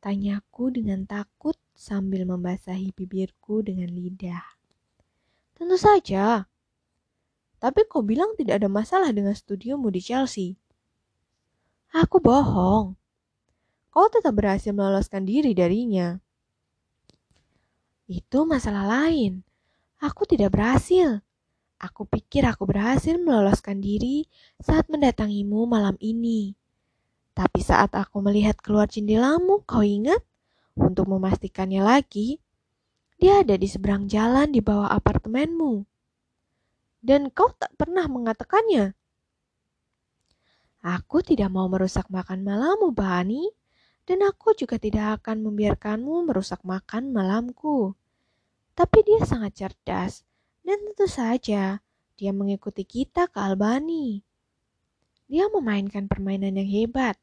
Tanyaku 0.00 0.80
dengan 0.80 1.04
takut 1.04 1.60
sambil 1.76 2.24
membasahi 2.24 2.96
bibirku 2.96 3.60
dengan 3.60 3.92
lidah. 3.92 4.44
Tentu 5.52 5.76
saja. 5.76 6.48
Tapi 7.56 7.88
kau 7.88 8.04
bilang 8.04 8.36
tidak 8.36 8.60
ada 8.60 8.68
masalah 8.68 9.10
dengan 9.12 9.32
studiomu 9.32 9.88
di 9.88 10.00
Chelsea. 10.04 10.56
Aku 11.96 12.20
bohong. 12.20 12.92
Kau 13.88 14.06
tetap 14.12 14.36
berhasil 14.36 14.76
meloloskan 14.76 15.24
diri 15.24 15.56
darinya. 15.56 16.20
Itu 18.04 18.44
masalah 18.44 18.84
lain. 18.84 19.40
Aku 20.04 20.28
tidak 20.28 20.52
berhasil. 20.52 21.24
Aku 21.76 22.08
pikir 22.08 22.44
aku 22.44 22.68
berhasil 22.68 23.16
meloloskan 23.16 23.80
diri 23.80 24.28
saat 24.60 24.88
mendatangimu 24.92 25.64
malam 25.64 25.96
ini. 26.00 26.56
Tapi 27.36 27.60
saat 27.60 27.92
aku 27.92 28.24
melihat 28.24 28.56
keluar 28.60 28.88
jendelamu, 28.88 29.60
kau 29.68 29.84
ingat? 29.84 30.24
Untuk 30.76 31.08
memastikannya 31.08 31.80
lagi, 31.80 32.40
dia 33.16 33.40
ada 33.40 33.56
di 33.56 33.64
seberang 33.68 34.08
jalan 34.08 34.52
di 34.52 34.60
bawah 34.60 34.92
apartemenmu. 34.92 35.84
Dan 37.00 37.32
kau 37.32 37.52
tak 37.54 37.72
pernah 37.74 38.04
mengatakannya. 38.06 38.92
Aku 40.86 41.18
tidak 41.24 41.50
mau 41.50 41.66
merusak 41.66 42.06
makan 42.12 42.46
malammu, 42.46 42.94
Bani. 42.94 43.50
Dan 44.06 44.22
aku 44.22 44.54
juga 44.54 44.78
tidak 44.78 45.22
akan 45.22 45.42
membiarkanmu 45.50 46.30
merusak 46.30 46.62
makan 46.62 47.10
malamku. 47.10 47.98
Tapi 48.76 48.98
dia 49.02 49.24
sangat 49.26 49.52
cerdas 49.56 50.22
dan 50.66 50.82
tentu 50.82 51.06
saja, 51.06 51.78
dia 52.18 52.30
mengikuti 52.34 52.82
kita 52.82 53.30
ke 53.30 53.38
Albani. 53.38 54.20
Dia 55.30 55.46
memainkan 55.46 56.10
permainan 56.10 56.58
yang 56.58 56.66
hebat, 56.66 57.14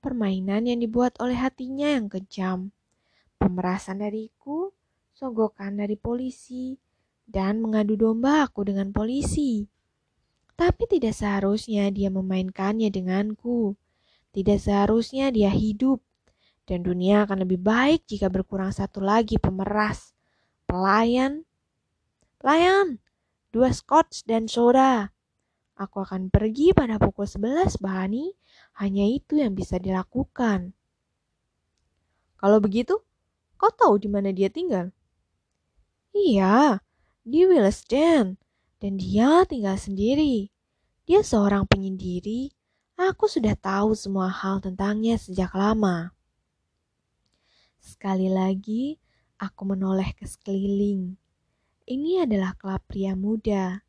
permainan 0.00 0.64
yang 0.64 0.80
dibuat 0.80 1.16
oleh 1.20 1.36
hatinya 1.36 1.84
yang 1.84 2.08
kejam. 2.08 2.72
Pemerasan 3.36 4.00
dariku, 4.00 4.72
sogokan 5.12 5.80
dari 5.80 6.00
polisi, 6.00 6.80
dan 7.28 7.60
mengadu 7.60 7.94
domba 7.94 8.48
aku 8.48 8.64
dengan 8.64 8.90
polisi. 8.90 9.68
Tapi 10.56 10.88
tidak 10.88 11.14
seharusnya 11.14 11.92
dia 11.92 12.08
memainkannya 12.08 12.88
denganku. 12.88 13.76
Tidak 14.32 14.58
seharusnya 14.58 15.30
dia 15.30 15.52
hidup. 15.52 16.02
Dan 16.64 16.82
dunia 16.82 17.28
akan 17.28 17.46
lebih 17.46 17.60
baik 17.60 18.08
jika 18.08 18.26
berkurang 18.32 18.72
satu 18.72 19.00
lagi 19.00 19.36
pemeras, 19.40 20.12
pelayan, 20.68 21.48
Pelayan, 22.38 23.02
dua 23.50 23.74
scotch 23.74 24.22
dan 24.22 24.46
soda. 24.46 25.10
Aku 25.74 26.06
akan 26.06 26.30
pergi 26.30 26.70
pada 26.70 26.94
pukul 27.02 27.26
11, 27.26 27.82
Bahani. 27.82 28.30
Hanya 28.78 29.10
itu 29.10 29.42
yang 29.42 29.58
bisa 29.58 29.82
dilakukan. 29.82 30.70
Kalau 32.38 32.62
begitu, 32.62 32.94
kau 33.58 33.74
tahu 33.74 33.98
di 33.98 34.06
mana 34.06 34.30
dia 34.30 34.46
tinggal? 34.54 34.94
Iya, 36.14 36.78
di 37.28 37.44
Willesden. 37.44 38.40
Dan 38.80 38.96
dia 38.96 39.44
tinggal 39.44 39.76
sendiri. 39.76 40.48
Dia 41.04 41.20
seorang 41.20 41.68
penyendiri. 41.68 42.48
Aku 42.96 43.28
sudah 43.28 43.54
tahu 43.54 43.92
semua 43.92 44.32
hal 44.32 44.64
tentangnya 44.64 45.20
sejak 45.20 45.52
lama. 45.52 46.10
Sekali 47.78 48.26
lagi, 48.26 48.98
aku 49.38 49.62
menoleh 49.70 50.10
ke 50.18 50.26
sekeliling. 50.26 51.14
Ini 51.88 52.26
adalah 52.26 52.52
klub 52.58 52.82
pria 52.84 53.14
muda, 53.14 53.80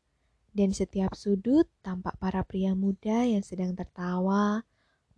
dan 0.54 0.70
setiap 0.72 1.12
sudut 1.18 1.68
tampak 1.82 2.16
para 2.16 2.40
pria 2.46 2.72
muda 2.72 3.26
yang 3.26 3.42
sedang 3.42 3.74
tertawa, 3.74 4.62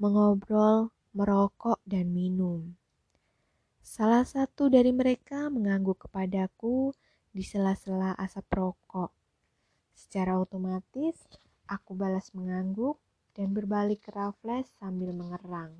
mengobrol, 0.01 0.91
merokok, 1.15 1.79
dan 1.85 2.11
minum. 2.11 2.75
Salah 3.85 4.25
satu 4.25 4.73
dari 4.73 4.91
mereka 4.91 5.53
mengangguk 5.53 6.09
kepadaku 6.09 6.97
di 7.33 7.41
sela-sela 7.41 8.13
asap 8.21 8.47
rokok. 8.53 9.11
Secara 9.97 10.37
otomatis, 10.37 11.17
aku 11.65 11.97
balas 11.97 12.29
mengangguk 12.37 13.01
dan 13.33 13.57
berbalik 13.57 14.05
ke 14.05 14.13
Raffles 14.13 14.69
sambil 14.77 15.17
mengerang. 15.17 15.73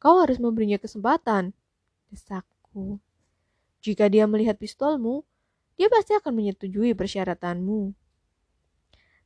Kau 0.00 0.24
harus 0.24 0.40
memberinya 0.40 0.80
kesempatan, 0.80 1.52
desakku. 2.08 2.96
Jika 3.84 4.08
dia 4.08 4.24
melihat 4.24 4.56
pistolmu, 4.56 5.28
dia 5.76 5.86
pasti 5.92 6.16
akan 6.16 6.32
menyetujui 6.32 6.96
persyaratanmu. 6.96 7.92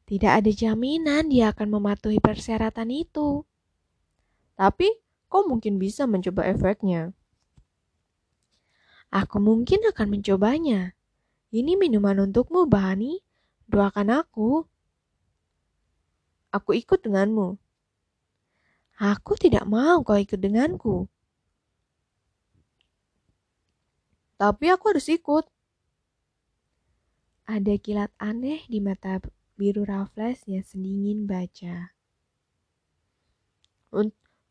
Tidak 0.09 0.33
ada 0.33 0.51
jaminan 0.51 1.31
dia 1.31 1.55
akan 1.55 1.79
mematuhi 1.79 2.19
persyaratan 2.19 2.91
itu. 2.91 3.47
Tapi 4.59 4.89
kau 5.31 5.49
mungkin 5.49 5.81
bisa 5.81 6.05
mencoba 6.05 6.45
efeknya. 6.49 7.17
Aku 9.13 9.45
mungkin 9.45 9.85
akan 9.93 10.09
mencobanya. 10.09 10.97
Ini 11.53 11.77
minuman 11.77 12.25
untukmu, 12.25 12.65
Bani. 12.65 13.21
Doakan 13.69 14.25
aku. 14.25 14.65
Aku 16.49 16.73
ikut 16.73 17.05
denganmu. 17.05 17.61
Aku 18.97 19.37
tidak 19.37 19.69
mau 19.69 20.01
kau 20.01 20.17
ikut 20.17 20.41
denganku. 20.41 21.13
Tapi 24.41 24.65
aku 24.73 24.97
harus 24.97 25.07
ikut. 25.13 25.45
Ada 27.45 27.77
kilat 27.77 28.17
aneh 28.17 28.65
di 28.65 28.81
mata 28.81 29.21
biru 29.61 29.85
Raffles 29.85 30.49
yang 30.49 30.65
sedingin 30.65 31.29
baca. 31.29 31.93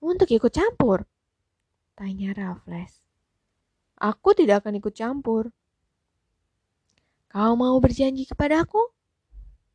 Untuk 0.01 0.29
ikut 0.29 0.53
campur? 0.53 1.09
Tanya 1.97 2.37
Raffles. 2.37 3.00
Aku 4.01 4.33
tidak 4.33 4.65
akan 4.65 4.81
ikut 4.81 4.97
campur. 4.97 5.53
Kau 7.29 7.53
mau 7.53 7.77
berjanji 7.77 8.25
kepadaku? 8.25 8.81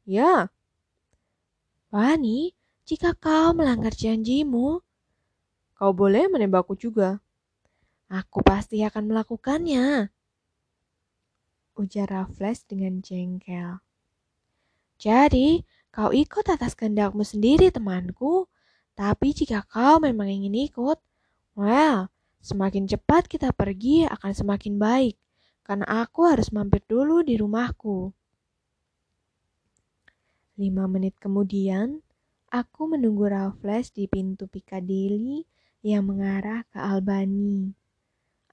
Ya. 0.02 0.50
Bani, 1.94 2.50
jika 2.82 3.14
kau 3.14 3.54
melanggar 3.54 3.94
janjimu, 3.94 4.82
kau 5.78 5.92
boleh 5.94 6.26
menembakku 6.26 6.74
juga. 6.74 7.22
Aku 8.10 8.42
pasti 8.42 8.82
akan 8.82 9.14
melakukannya. 9.14 10.10
Ujar 11.78 12.10
Raffles 12.10 12.66
dengan 12.66 12.98
jengkel. 12.98 13.78
Jadi, 14.98 15.62
kau 15.94 16.10
ikut 16.10 16.50
atas 16.50 16.74
kehendakmu 16.74 17.22
sendiri, 17.22 17.70
temanku. 17.70 18.50
Tapi 18.98 19.36
jika 19.36 19.62
kau 19.70 20.02
memang 20.02 20.26
ingin 20.26 20.66
ikut, 20.66 20.98
well, 21.54 22.10
semakin 22.40 22.86
cepat 22.90 23.26
kita 23.26 23.54
pergi 23.54 24.06
akan 24.06 24.32
semakin 24.32 24.76
baik, 24.78 25.16
karena 25.66 26.06
aku 26.06 26.26
harus 26.30 26.52
mampir 26.54 26.82
dulu 26.86 27.26
di 27.26 27.34
rumahku. 27.34 28.14
Lima 30.56 30.88
menit 30.88 31.18
kemudian, 31.20 32.00
aku 32.48 32.88
menunggu 32.88 33.28
Raffles 33.28 33.92
di 33.92 34.08
pintu 34.08 34.48
Piccadilly 34.48 35.44
yang 35.84 36.08
mengarah 36.08 36.64
ke 36.72 36.80
Albany. 36.80 37.76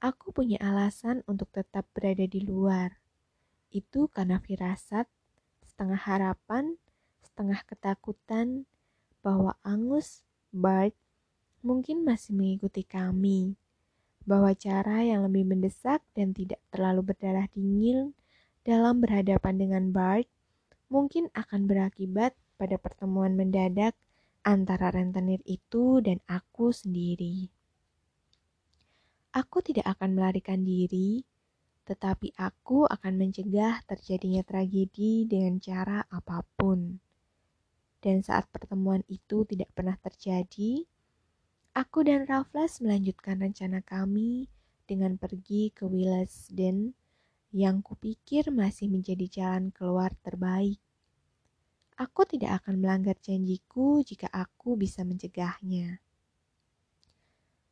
Aku 0.03 0.35
punya 0.35 0.59
alasan 0.59 1.23
untuk 1.31 1.47
tetap 1.55 1.87
berada 1.95 2.27
di 2.27 2.43
luar. 2.43 2.99
Itu 3.71 4.11
karena 4.11 4.43
firasat, 4.43 5.07
setengah 5.63 5.97
harapan, 5.97 6.75
setengah 7.23 7.63
ketakutan 7.63 8.67
bahwa 9.23 9.55
Angus 9.63 10.27
Bart 10.51 10.93
mungkin 11.63 12.03
masih 12.03 12.35
mengikuti 12.35 12.83
kami, 12.83 13.55
bahwa 14.23 14.55
cara 14.55 15.03
yang 15.03 15.27
lebih 15.27 15.43
mendesak 15.47 15.99
dan 16.15 16.31
tidak 16.31 16.59
terlalu 16.71 17.11
berdarah 17.13 17.47
dingin 17.51 18.15
dalam 18.63 19.03
berhadapan 19.03 19.55
dengan 19.59 19.83
Bart 19.91 20.27
mungkin 20.87 21.27
akan 21.35 21.67
berakibat 21.67 22.31
pada 22.55 22.79
pertemuan 22.79 23.35
mendadak 23.35 23.97
antara 24.43 24.91
rentenir 24.91 25.39
itu 25.43 25.99
dan 25.99 26.23
aku 26.27 26.71
sendiri. 26.71 27.51
Aku 29.33 29.65
tidak 29.65 29.97
akan 29.97 30.15
melarikan 30.15 30.61
diri, 30.61 31.25
tetapi 31.89 32.37
aku 32.37 32.85
akan 32.85 33.13
mencegah 33.17 33.81
terjadinya 33.89 34.45
tragedi 34.45 35.25
dengan 35.25 35.57
cara 35.57 36.05
apa 36.07 36.45
pun 36.55 37.01
dan 38.03 38.19
saat 38.19 38.51
pertemuan 38.51 38.99
itu 39.07 39.47
tidak 39.47 39.71
pernah 39.71 39.95
terjadi, 39.95 40.83
aku 41.73 42.05
dan 42.05 42.29
Raffles 42.29 42.77
melanjutkan 42.85 43.41
rencana 43.41 43.81
kami 43.81 44.45
dengan 44.85 45.17
pergi 45.17 45.73
ke 45.73 45.89
Willesden 45.89 46.93
yang 47.49 47.81
kupikir 47.81 48.53
masih 48.53 48.93
menjadi 48.93 49.25
jalan 49.25 49.73
keluar 49.73 50.13
terbaik. 50.21 50.77
Aku 51.97 52.25
tidak 52.29 52.61
akan 52.61 52.81
melanggar 52.81 53.17
janjiku 53.17 54.05
jika 54.05 54.29
aku 54.29 54.77
bisa 54.77 55.01
mencegahnya. 55.01 56.01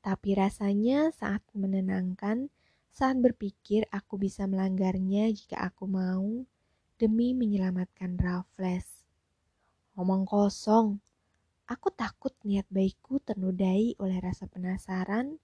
Tapi 0.01 0.29
rasanya 0.33 1.13
saat 1.13 1.45
menenangkan 1.53 2.49
saat 2.89 3.21
berpikir 3.21 3.85
aku 3.93 4.17
bisa 4.17 4.49
melanggarnya 4.49 5.29
jika 5.29 5.61
aku 5.61 5.85
mau 5.85 6.41
demi 6.97 7.37
menyelamatkan 7.37 8.17
Raffles. 8.17 9.05
Omong 9.93 10.25
kosong. 10.25 10.97
Aku 11.71 11.87
takut 11.87 12.35
niat 12.43 12.67
baikku 12.67 13.23
ternodai 13.23 13.95
oleh 13.95 14.19
rasa 14.19 14.43
penasaran 14.43 15.39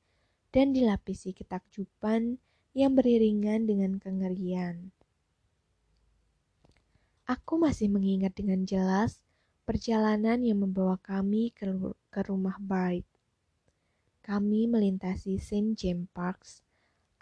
dan 0.52 0.76
dilapisi 0.76 1.32
ketakjuban 1.32 2.36
yang 2.76 3.00
beriringan 3.00 3.63
dengan 3.63 3.96
kengerian. 3.96 4.92
Aku 7.32 7.56
masih 7.56 7.88
mengingat 7.88 8.36
dengan 8.36 8.68
jelas 8.68 9.24
perjalanan 9.63 10.44
yang 10.44 10.68
membawa 10.68 11.00
kami 11.00 11.56
ke, 11.56 11.63
ke 12.12 12.20
rumah 12.28 12.60
Bart. 12.60 13.08
Kami 14.20 14.68
melintasi 14.68 15.40
St. 15.40 15.80
James 15.80 16.12
Parks. 16.12 16.60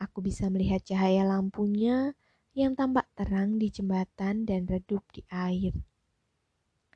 Aku 0.01 0.25
bisa 0.25 0.49
melihat 0.49 0.81
cahaya 0.81 1.21
lampunya 1.29 2.17
yang 2.57 2.73
tampak 2.73 3.05
terang 3.13 3.61
di 3.61 3.69
jembatan 3.69 4.49
dan 4.49 4.65
redup 4.65 5.05
di 5.13 5.21
air 5.29 5.77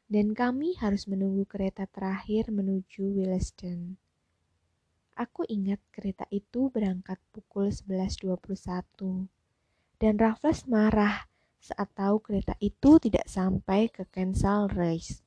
dan 0.10 0.34
kami 0.34 0.74
harus 0.82 1.06
menunggu 1.06 1.46
kereta 1.46 1.86
terakhir 1.86 2.50
menuju 2.50 3.14
Willesden. 3.14 4.02
Aku 5.14 5.46
ingat 5.46 5.78
kereta 5.94 6.26
itu 6.34 6.74
berangkat 6.74 7.22
pukul 7.30 7.70
11.21 7.70 9.30
dan 10.02 10.14
Raffles 10.18 10.66
marah 10.66 11.30
saat 11.62 11.94
tahu 11.94 12.18
kereta 12.26 12.58
itu 12.58 12.98
tidak 12.98 13.30
sampai 13.30 13.86
ke 13.94 14.10
Kensal 14.10 14.66
Race. 14.74 15.22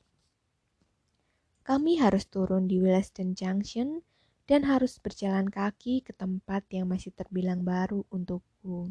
Kami 1.62 2.02
harus 2.02 2.26
turun 2.26 2.66
di 2.66 2.82
Willesden 2.82 3.38
Junction 3.38 4.02
dan 4.50 4.66
harus 4.66 4.98
berjalan 4.98 5.46
kaki 5.46 6.02
ke 6.02 6.10
tempat 6.10 6.66
yang 6.74 6.90
masih 6.90 7.14
terbilang 7.14 7.62
baru 7.62 8.02
untukku. 8.10 8.90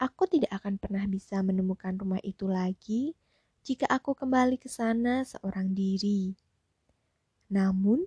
Aku 0.00 0.24
tidak 0.24 0.56
akan 0.56 0.80
pernah 0.80 1.04
bisa 1.04 1.44
menemukan 1.44 1.92
rumah 2.00 2.24
itu 2.24 2.48
lagi 2.48 3.12
jika 3.60 3.84
aku 3.88 4.16
kembali 4.16 4.56
ke 4.56 4.68
sana 4.72 5.24
seorang 5.24 5.76
diri. 5.76 6.32
Namun, 7.52 8.06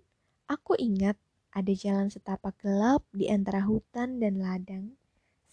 aku 0.49 0.73
ingat 0.79 1.19
ada 1.53 1.73
jalan 1.75 2.09
setapak 2.09 2.57
gelap 2.63 3.05
di 3.13 3.29
antara 3.29 3.61
hutan 3.61 4.17
dan 4.17 4.41
ladang 4.41 4.97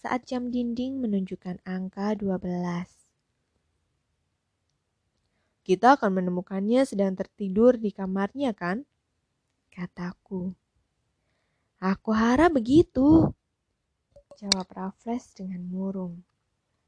saat 0.01 0.25
jam 0.25 0.49
dinding 0.49 0.97
menunjukkan 0.97 1.61
angka 1.61 2.17
12. 2.17 2.41
Kita 5.61 5.93
akan 5.93 6.11
menemukannya 6.17 6.81
sedang 6.89 7.13
tertidur 7.13 7.77
di 7.77 7.93
kamarnya, 7.93 8.57
kan? 8.57 8.81
Kataku. 9.69 10.57
Aku 11.77 12.09
harap 12.17 12.57
begitu. 12.57 13.29
Jawab 14.41 14.65
Raffles 14.73 15.37
dengan 15.37 15.61
murung. 15.69 16.25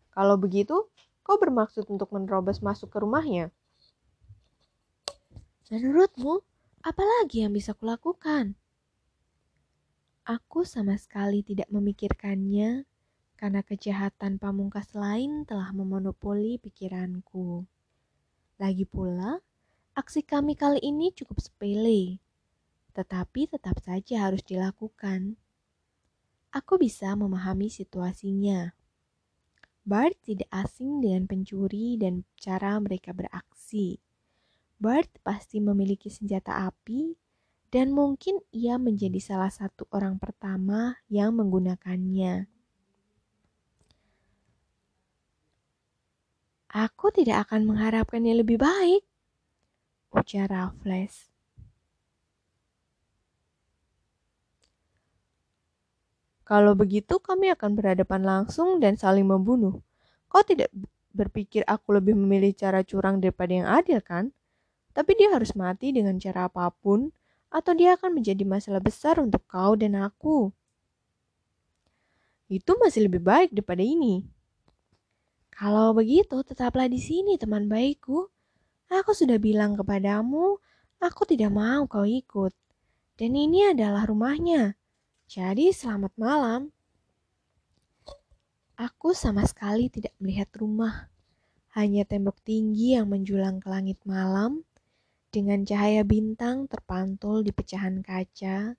Kalau 0.10 0.42
begitu, 0.42 0.90
Kau 1.24 1.40
bermaksud 1.40 1.88
untuk 1.88 2.12
menerobos 2.12 2.60
masuk 2.60 2.92
ke 2.92 3.00
rumahnya? 3.00 3.48
Menurutmu, 5.72 6.44
apa 6.84 7.02
lagi 7.02 7.42
yang 7.42 7.56
bisa 7.56 7.72
kulakukan? 7.72 8.60
Aku 10.28 10.68
sama 10.68 11.00
sekali 11.00 11.42
tidak 11.42 11.72
memikirkannya 11.72 12.86
karena 13.40 13.60
kejahatan 13.64 14.40
pamungkas 14.40 14.92
lain 14.92 15.48
telah 15.48 15.72
memonopoli 15.72 16.60
pikiranku. 16.60 17.66
Lagi 18.62 18.84
pula, 18.84 19.40
aksi 19.96 20.22
kami 20.24 20.54
kali 20.60 20.84
ini 20.84 21.10
cukup 21.16 21.40
sepele, 21.40 22.20
tetapi 22.94 23.50
tetap 23.50 23.80
saja 23.82 24.30
harus 24.30 24.44
dilakukan. 24.46 25.40
Aku 26.54 26.78
bisa 26.78 27.16
memahami 27.18 27.72
situasinya. 27.72 28.76
Bart 29.84 30.16
tidak 30.24 30.48
asing 30.48 31.04
dengan 31.04 31.28
pencuri 31.28 32.00
dan 32.00 32.24
cara 32.40 32.80
mereka 32.80 33.12
beraksi. 33.12 34.00
Bart 34.80 35.12
pasti 35.28 35.60
memiliki 35.60 36.08
senjata 36.08 36.64
api 36.72 37.20
dan 37.68 37.92
mungkin 37.92 38.40
ia 38.56 38.80
menjadi 38.80 39.20
salah 39.20 39.52
satu 39.52 39.84
orang 39.92 40.24
pertama 40.24 41.04
yang 41.12 41.36
menggunakannya. 41.36 42.48
Aku 46.74 47.12
tidak 47.12 47.50
akan 47.50 47.70
mengharapkan 47.70 48.24
yang 48.24 48.40
lebih 48.40 48.58
baik, 48.58 49.04
ujar 50.16 50.48
Raffles. 50.48 51.33
Kalau 56.54 56.78
begitu 56.78 57.18
kami 57.18 57.50
akan 57.50 57.74
berhadapan 57.74 58.22
langsung 58.22 58.78
dan 58.78 58.94
saling 58.94 59.26
membunuh. 59.26 59.82
Kau 60.30 60.46
tidak 60.46 60.70
berpikir 61.10 61.66
aku 61.66 61.98
lebih 61.98 62.14
memilih 62.14 62.54
cara 62.54 62.86
curang 62.86 63.18
daripada 63.18 63.50
yang 63.58 63.66
adil 63.66 63.98
kan? 64.06 64.30
Tapi 64.94 65.18
dia 65.18 65.34
harus 65.34 65.58
mati 65.58 65.90
dengan 65.90 66.22
cara 66.22 66.46
apa 66.46 66.70
pun 66.70 67.10
atau 67.50 67.74
dia 67.74 67.98
akan 67.98 68.22
menjadi 68.22 68.46
masalah 68.46 68.86
besar 68.86 69.18
untuk 69.18 69.42
kau 69.50 69.74
dan 69.74 69.98
aku. 69.98 70.54
Itu 72.54 72.78
masih 72.78 73.10
lebih 73.10 73.26
baik 73.26 73.50
daripada 73.50 73.82
ini. 73.82 74.22
Kalau 75.50 75.98
begitu, 75.98 76.38
tetaplah 76.46 76.86
di 76.86 77.02
sini, 77.02 77.34
teman 77.42 77.66
baikku. 77.66 78.30
Aku 78.94 79.18
sudah 79.18 79.42
bilang 79.42 79.74
kepadamu, 79.74 80.62
aku 81.02 81.26
tidak 81.26 81.50
mau 81.50 81.90
kau 81.90 82.06
ikut. 82.06 82.54
Dan 83.18 83.34
ini 83.34 83.74
adalah 83.74 84.06
rumahnya. 84.06 84.78
Jadi, 85.34 85.74
selamat 85.74 86.14
malam. 86.14 86.70
Aku 88.78 89.18
sama 89.18 89.42
sekali 89.50 89.90
tidak 89.90 90.14
melihat 90.22 90.46
rumah. 90.54 91.10
Hanya 91.74 92.06
tembok 92.06 92.38
tinggi 92.46 92.94
yang 92.94 93.10
menjulang 93.10 93.58
ke 93.58 93.66
langit 93.66 93.98
malam 94.06 94.62
dengan 95.34 95.66
cahaya 95.66 96.06
bintang 96.06 96.70
terpantul 96.70 97.42
di 97.42 97.50
pecahan 97.50 98.06
kaca, 98.06 98.78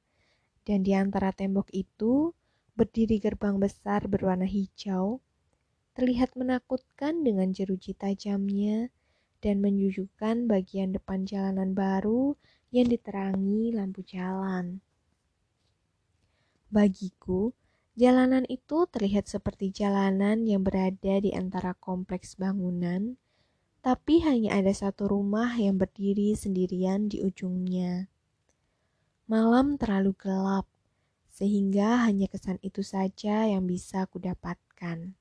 dan 0.63 0.79
di 0.87 0.95
antara 0.95 1.35
tembok 1.35 1.75
itu 1.75 2.31
berdiri 2.79 3.19
gerbang 3.19 3.59
besar 3.59 4.07
berwarna 4.07 4.47
hijau, 4.47 5.19
terlihat 5.99 6.39
menakutkan 6.39 7.27
dengan 7.27 7.51
jeruji 7.51 7.99
tajamnya 7.99 8.95
dan 9.43 9.59
menyujukan 9.59 10.47
bagian 10.47 10.95
depan 10.95 11.27
jalanan 11.27 11.75
baru 11.75 12.39
yang 12.71 12.87
diterangi 12.87 13.75
lampu 13.75 14.07
jalan. 14.07 14.79
Bagiku, 16.75 17.55
jalanan 17.95 18.43
itu 18.51 18.91
terlihat 18.91 19.31
seperti 19.31 19.71
jalanan 19.71 20.43
yang 20.43 20.67
berada 20.67 21.23
di 21.23 21.31
antara 21.31 21.79
kompleks 21.79 22.35
bangunan 22.35 23.15
tapi 23.85 24.25
hanya 24.25 24.57
ada 24.57 24.73
satu 24.73 25.13
rumah 25.13 25.53
yang 25.61 25.77
berdiri 25.77 26.33
sendirian 26.33 27.13
di 27.13 27.21
ujungnya. 27.21 28.09
Malam 29.29 29.77
terlalu 29.77 30.17
gelap, 30.17 30.65
sehingga 31.29 32.09
hanya 32.09 32.25
kesan 32.33 32.57
itu 32.65 32.81
saja 32.81 33.45
yang 33.45 33.69
bisa 33.69 34.09
kudapatkan. 34.09 35.13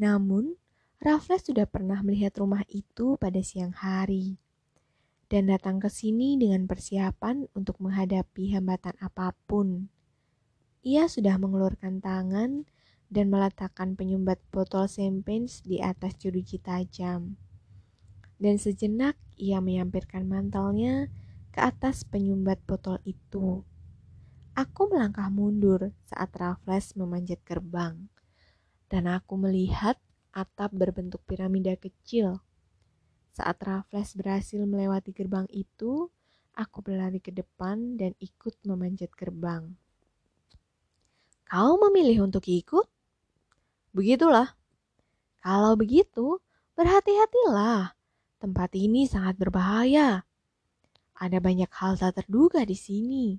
Namun, 0.00 0.56
Raffles 0.96 1.44
sudah 1.44 1.68
pernah 1.68 2.00
melihat 2.00 2.32
rumah 2.40 2.64
itu 2.72 3.20
pada 3.20 3.44
siang 3.44 3.76
hari 3.76 4.40
dan 5.26 5.50
datang 5.50 5.82
ke 5.82 5.90
sini 5.90 6.38
dengan 6.38 6.70
persiapan 6.70 7.50
untuk 7.54 7.82
menghadapi 7.82 8.54
hambatan 8.54 8.94
apa 9.02 9.34
pun. 9.50 9.90
Ia 10.86 11.10
sudah 11.10 11.34
mengeluarkan 11.42 11.98
tangan 11.98 12.62
dan 13.10 13.26
meletakkan 13.30 13.98
penyumbat 13.98 14.38
botol 14.54 14.86
champagne 14.86 15.50
di 15.66 15.82
atas 15.82 16.14
jeruji 16.18 16.62
tajam. 16.62 17.34
Dan 18.38 18.60
sejenak 18.60 19.18
ia 19.34 19.58
menyampirkan 19.58 20.28
mantelnya 20.28 21.10
ke 21.50 21.58
atas 21.58 22.06
penyumbat 22.06 22.62
botol 22.62 23.02
itu. 23.02 23.66
Aku 24.56 24.88
melangkah 24.88 25.28
mundur 25.28 25.92
saat 26.08 26.32
Raffles 26.36 26.94
memanjat 26.94 27.42
gerbang. 27.42 28.08
Dan 28.86 29.10
aku 29.10 29.34
melihat 29.34 29.98
atap 30.30 30.70
berbentuk 30.70 31.24
piramida 31.26 31.74
kecil. 31.74 32.45
Saat 33.36 33.60
Raffles 33.68 34.16
berhasil 34.16 34.64
melewati 34.64 35.12
gerbang 35.12 35.44
itu, 35.52 36.08
aku 36.56 36.80
berlari 36.80 37.20
ke 37.20 37.28
depan 37.28 38.00
dan 38.00 38.16
ikut 38.16 38.56
memanjat 38.64 39.12
gerbang. 39.12 39.76
Kau 41.44 41.76
memilih 41.76 42.24
untuk 42.24 42.48
ikut? 42.48 42.88
Begitulah. 43.92 44.56
Kalau 45.44 45.76
begitu, 45.76 46.40
berhati-hatilah. 46.80 47.92
Tempat 48.40 48.72
ini 48.72 49.04
sangat 49.04 49.36
berbahaya. 49.36 50.24
Ada 51.20 51.36
banyak 51.36 51.68
hal 51.76 52.00
tak 52.00 52.24
terduga 52.24 52.64
di 52.64 52.72
sini. 52.72 53.36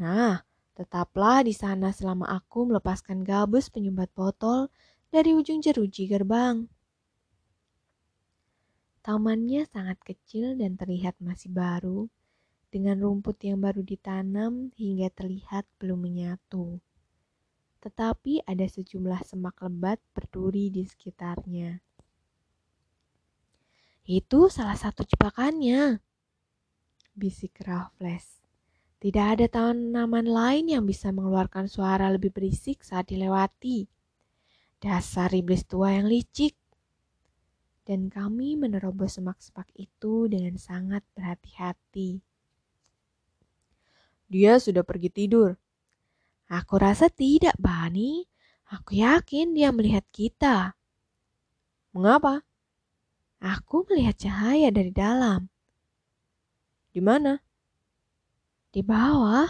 Nah, 0.00 0.40
tetaplah 0.72 1.44
di 1.44 1.52
sana 1.52 1.92
selama 1.92 2.24
aku 2.24 2.72
melepaskan 2.72 3.20
gabus 3.20 3.68
penyumbat 3.68 4.08
botol 4.16 4.72
dari 5.12 5.36
ujung 5.36 5.60
jeruji 5.60 6.08
gerbang. 6.08 6.64
Tamannya 9.00 9.64
sangat 9.68 10.00
kecil 10.04 10.56
dan 10.60 10.76
terlihat 10.76 11.16
masih 11.18 11.48
baru, 11.52 12.08
dengan 12.68 13.00
rumput 13.00 13.40
yang 13.42 13.58
baru 13.58 13.80
ditanam 13.80 14.70
hingga 14.76 15.08
terlihat 15.10 15.64
belum 15.80 16.04
menyatu 16.04 16.78
tetapi 17.80 18.44
ada 18.44 18.68
sejumlah 18.68 19.24
semak 19.24 19.56
lebat 19.64 19.96
berduri 20.12 20.68
di 20.68 20.84
sekitarnya. 20.84 21.80
Itu 24.04 24.52
salah 24.52 24.76
satu 24.76 25.00
jebakannya, 25.08 25.96
bisik 27.16 27.56
Raffles. 27.64 28.44
Tidak 29.00 29.26
ada 29.32 29.48
tanaman 29.48 30.28
lain 30.28 30.68
yang 30.68 30.84
bisa 30.84 31.08
mengeluarkan 31.08 31.72
suara 31.72 32.12
lebih 32.12 32.36
berisik 32.36 32.84
saat 32.84 33.08
dilewati. 33.08 33.88
Dasar 34.76 35.32
iblis 35.32 35.64
tua 35.64 35.96
yang 35.96 36.04
licik. 36.04 36.59
Dan 37.90 38.06
kami 38.06 38.54
menerobos 38.54 39.18
semak-semak 39.18 39.66
itu 39.74 40.30
dengan 40.30 40.54
sangat 40.54 41.02
berhati-hati. 41.18 42.22
Dia 44.30 44.62
sudah 44.62 44.86
pergi 44.86 45.10
tidur, 45.10 45.58
Aku 46.50 46.82
rasa 46.82 47.06
tidak, 47.06 47.54
Bani. 47.62 48.26
Aku 48.74 48.98
yakin 48.98 49.54
dia 49.54 49.70
melihat 49.70 50.02
kita. 50.10 50.74
Mengapa? 51.94 52.42
Aku 53.38 53.86
melihat 53.86 54.18
cahaya 54.18 54.74
dari 54.74 54.90
dalam. 54.90 55.46
Di 56.90 56.98
mana? 56.98 57.38
Di 58.74 58.82
bawah, 58.82 59.46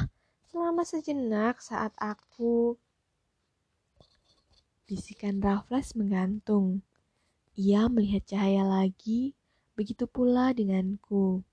selama 0.53 0.85
sejenak 0.85 1.65
saat 1.65 1.97
aku... 1.97 2.77
Bisikan 4.85 5.41
Raffles 5.41 5.97
menggantung. 5.97 6.85
Ia 7.61 7.93
melihat 7.93 8.25
cahaya 8.25 8.65
lagi, 8.65 9.37
begitu 9.77 10.09
pula 10.09 10.57
denganku. 10.57 11.45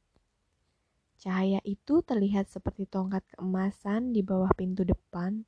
Cahaya 1.19 1.59
itu 1.67 1.99
terlihat 1.99 2.47
seperti 2.47 2.87
tongkat 2.87 3.27
keemasan 3.35 4.15
di 4.15 4.23
bawah 4.23 4.47
pintu 4.55 4.87
depan 4.87 5.43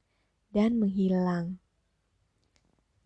dan 0.52 0.76
menghilang. 0.76 1.64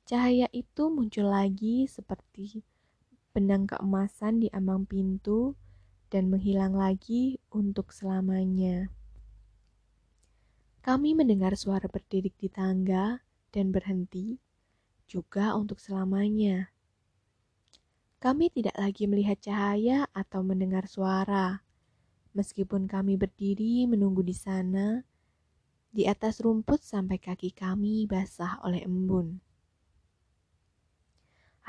Cahaya 0.10 0.50
itu 0.50 0.89
muncul 0.89 1.30
lagi 1.30 1.86
seperti 1.86 2.66
benang 3.38 3.70
keemasan 3.70 4.42
di 4.42 4.50
ambang 4.50 4.89
pintu 4.89 5.54
dan 6.10 6.34
menghilang 6.34 6.74
lagi 6.74 7.38
untuk 7.54 7.94
selamanya. 7.94 8.89
Kami 10.82 11.13
mendengar 11.13 11.54
suara 11.54 11.86
berdirik 11.86 12.34
di 12.34 12.50
tangga 12.50 13.22
dan 13.54 13.70
berhenti, 13.70 14.42
juga 15.06 15.54
untuk 15.54 15.78
selamanya. 15.78 16.73
Kami 18.24 18.48
tidak 18.56 18.80
lagi 18.80 19.04
melihat 19.04 19.36
cahaya 19.44 20.08
atau 20.16 20.48
mendengar 20.48 20.88
suara 20.88 21.60
Meskipun 22.34 22.90
kami 22.90 23.14
berdiri 23.14 23.86
menunggu 23.86 24.26
di 24.26 24.34
sana, 24.34 25.06
di 25.94 26.10
atas 26.10 26.42
rumput 26.42 26.82
sampai 26.82 27.22
kaki 27.22 27.54
kami 27.54 28.10
basah 28.10 28.58
oleh 28.66 28.82
embun. 28.82 29.38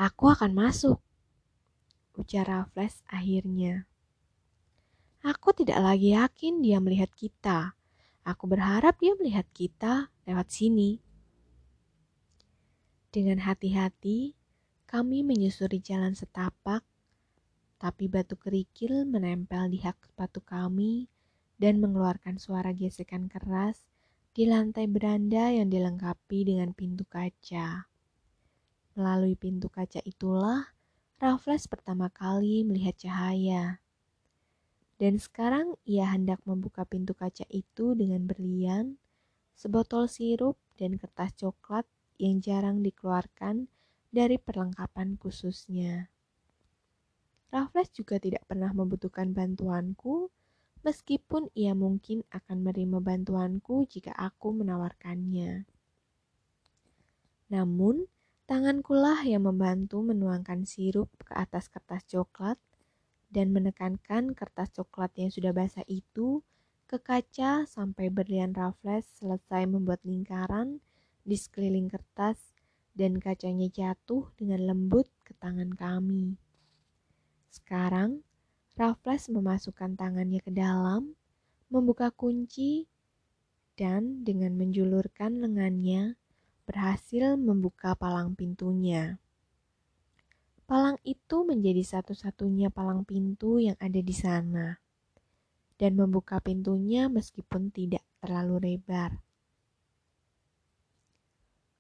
Aku 0.01 0.33
akan 0.33 0.57
masuk, 0.57 1.05
ujar 2.17 2.49
Raffles 2.49 3.05
akhirnya. 3.13 3.85
Aku 5.21 5.53
tidak 5.53 5.85
lagi 5.85 6.17
yakin 6.17 6.65
dia 6.65 6.81
melihat 6.81 7.13
kita. 7.13 7.77
Aku 8.25 8.49
berharap 8.49 8.97
dia 8.97 9.13
melihat 9.21 9.45
kita 9.53 10.09
lewat 10.25 10.49
sini. 10.49 11.05
Dengan 13.13 13.45
hati-hati, 13.45 14.33
kami 14.95 15.27
menyusuri 15.27 15.83
jalan 15.83 16.15
setapak, 16.15 16.87
tapi 17.83 18.07
batu 18.07 18.39
kerikil 18.39 19.03
menempel 19.03 19.67
di 19.67 19.83
hak 19.83 19.99
sepatu 20.07 20.39
kami 20.39 21.11
dan 21.59 21.83
mengeluarkan 21.83 22.39
suara 22.39 22.71
gesekan 22.71 23.27
keras 23.27 23.91
di 24.39 24.47
lantai 24.47 24.87
beranda 24.87 25.51
yang 25.51 25.67
dilengkapi 25.67 26.47
dengan 26.47 26.71
pintu 26.71 27.03
kaca. 27.11 27.91
Melalui 28.95 29.35
pintu 29.35 29.67
kaca 29.67 29.99
itulah 30.07 30.63
Raffles 31.19 31.67
pertama 31.67 32.07
kali 32.07 32.63
melihat 32.63 32.95
cahaya. 32.95 33.83
Dan 35.03 35.19
sekarang 35.19 35.75
ia 35.83 36.07
hendak 36.07 36.39
membuka 36.47 36.87
pintu 36.87 37.19
kaca 37.19 37.43
itu 37.51 37.99
dengan 37.99 38.31
berlian, 38.31 38.95
sebotol 39.59 40.07
sirup, 40.07 40.55
dan 40.79 41.03
kertas 41.03 41.35
coklat 41.35 41.83
yang 42.23 42.39
jarang 42.39 42.79
dikeluarkan 42.79 43.67
dari 44.15 44.39
perlengkapan 44.39 45.19
khususnya. 45.19 46.07
Raffles 47.51 47.91
juga 47.91 48.23
tidak 48.23 48.47
pernah 48.47 48.71
membutuhkan 48.71 49.35
bantuanku, 49.35 50.31
meskipun 50.87 51.51
ia 51.59 51.75
mungkin 51.75 52.23
akan 52.31 52.63
menerima 52.63 53.03
bantuanku 53.03 53.91
jika 53.91 54.15
aku 54.15 54.55
menawarkannya. 54.55 55.67
Namun, 57.51 58.07
Tangankulah 58.45 59.25
yang 59.25 59.49
membantu 59.49 60.05
menuangkan 60.05 60.69
sirup 60.69 61.09
ke 61.25 61.33
atas 61.33 61.73
kertas 61.73 62.05
coklat 62.05 62.61
dan 63.33 63.57
menekankan 63.57 64.37
kertas 64.37 64.69
coklat 64.77 65.17
yang 65.17 65.33
sudah 65.33 65.57
basah 65.57 65.81
itu 65.89 66.45
ke 66.85 67.01
kaca 67.01 67.65
sampai 67.65 68.13
berlian 68.13 68.53
Raffles 68.53 69.09
selesai 69.17 69.65
membuat 69.65 70.05
lingkaran 70.05 70.85
di 71.25 71.41
sekeliling 71.41 71.89
kertas 71.89 72.54
dan 72.95 73.19
kacanya 73.19 73.67
jatuh 73.67 74.31
dengan 74.39 74.71
lembut 74.71 75.11
ke 75.27 75.35
tangan 75.43 75.75
kami. 75.75 76.39
Sekarang, 77.51 78.23
Raffles 78.75 79.31
memasukkan 79.31 79.95
tangannya 79.99 80.43
ke 80.43 80.51
dalam, 80.51 81.19
membuka 81.71 82.15
kunci, 82.15 82.87
dan 83.75 84.23
dengan 84.23 84.55
menjulurkan 84.55 85.43
lengannya, 85.43 86.15
berhasil 86.67 87.35
membuka 87.35 87.99
palang 87.99 88.39
pintunya. 88.39 89.19
Palang 90.65 90.97
itu 91.05 91.45
menjadi 91.45 91.83
satu-satunya 91.99 92.73
palang 92.73 93.05
pintu 93.05 93.61
yang 93.61 93.77
ada 93.83 94.01
di 94.01 94.15
sana, 94.15 94.79
dan 95.77 95.99
membuka 95.99 96.39
pintunya 96.39 97.11
meskipun 97.11 97.69
tidak 97.75 98.03
terlalu 98.23 98.73
lebar. 98.75 99.19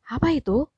Apa 0.04 0.36
itu? 0.36 0.68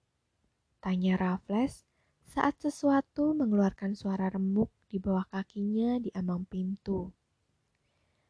Tanya 0.86 1.18
Raffles 1.18 1.82
saat 2.30 2.62
sesuatu 2.62 3.34
mengeluarkan 3.34 3.98
suara 3.98 4.30
remuk 4.30 4.70
di 4.86 5.02
bawah 5.02 5.26
kakinya 5.26 5.98
di 5.98 6.14
ambang 6.14 6.46
pintu. 6.46 7.10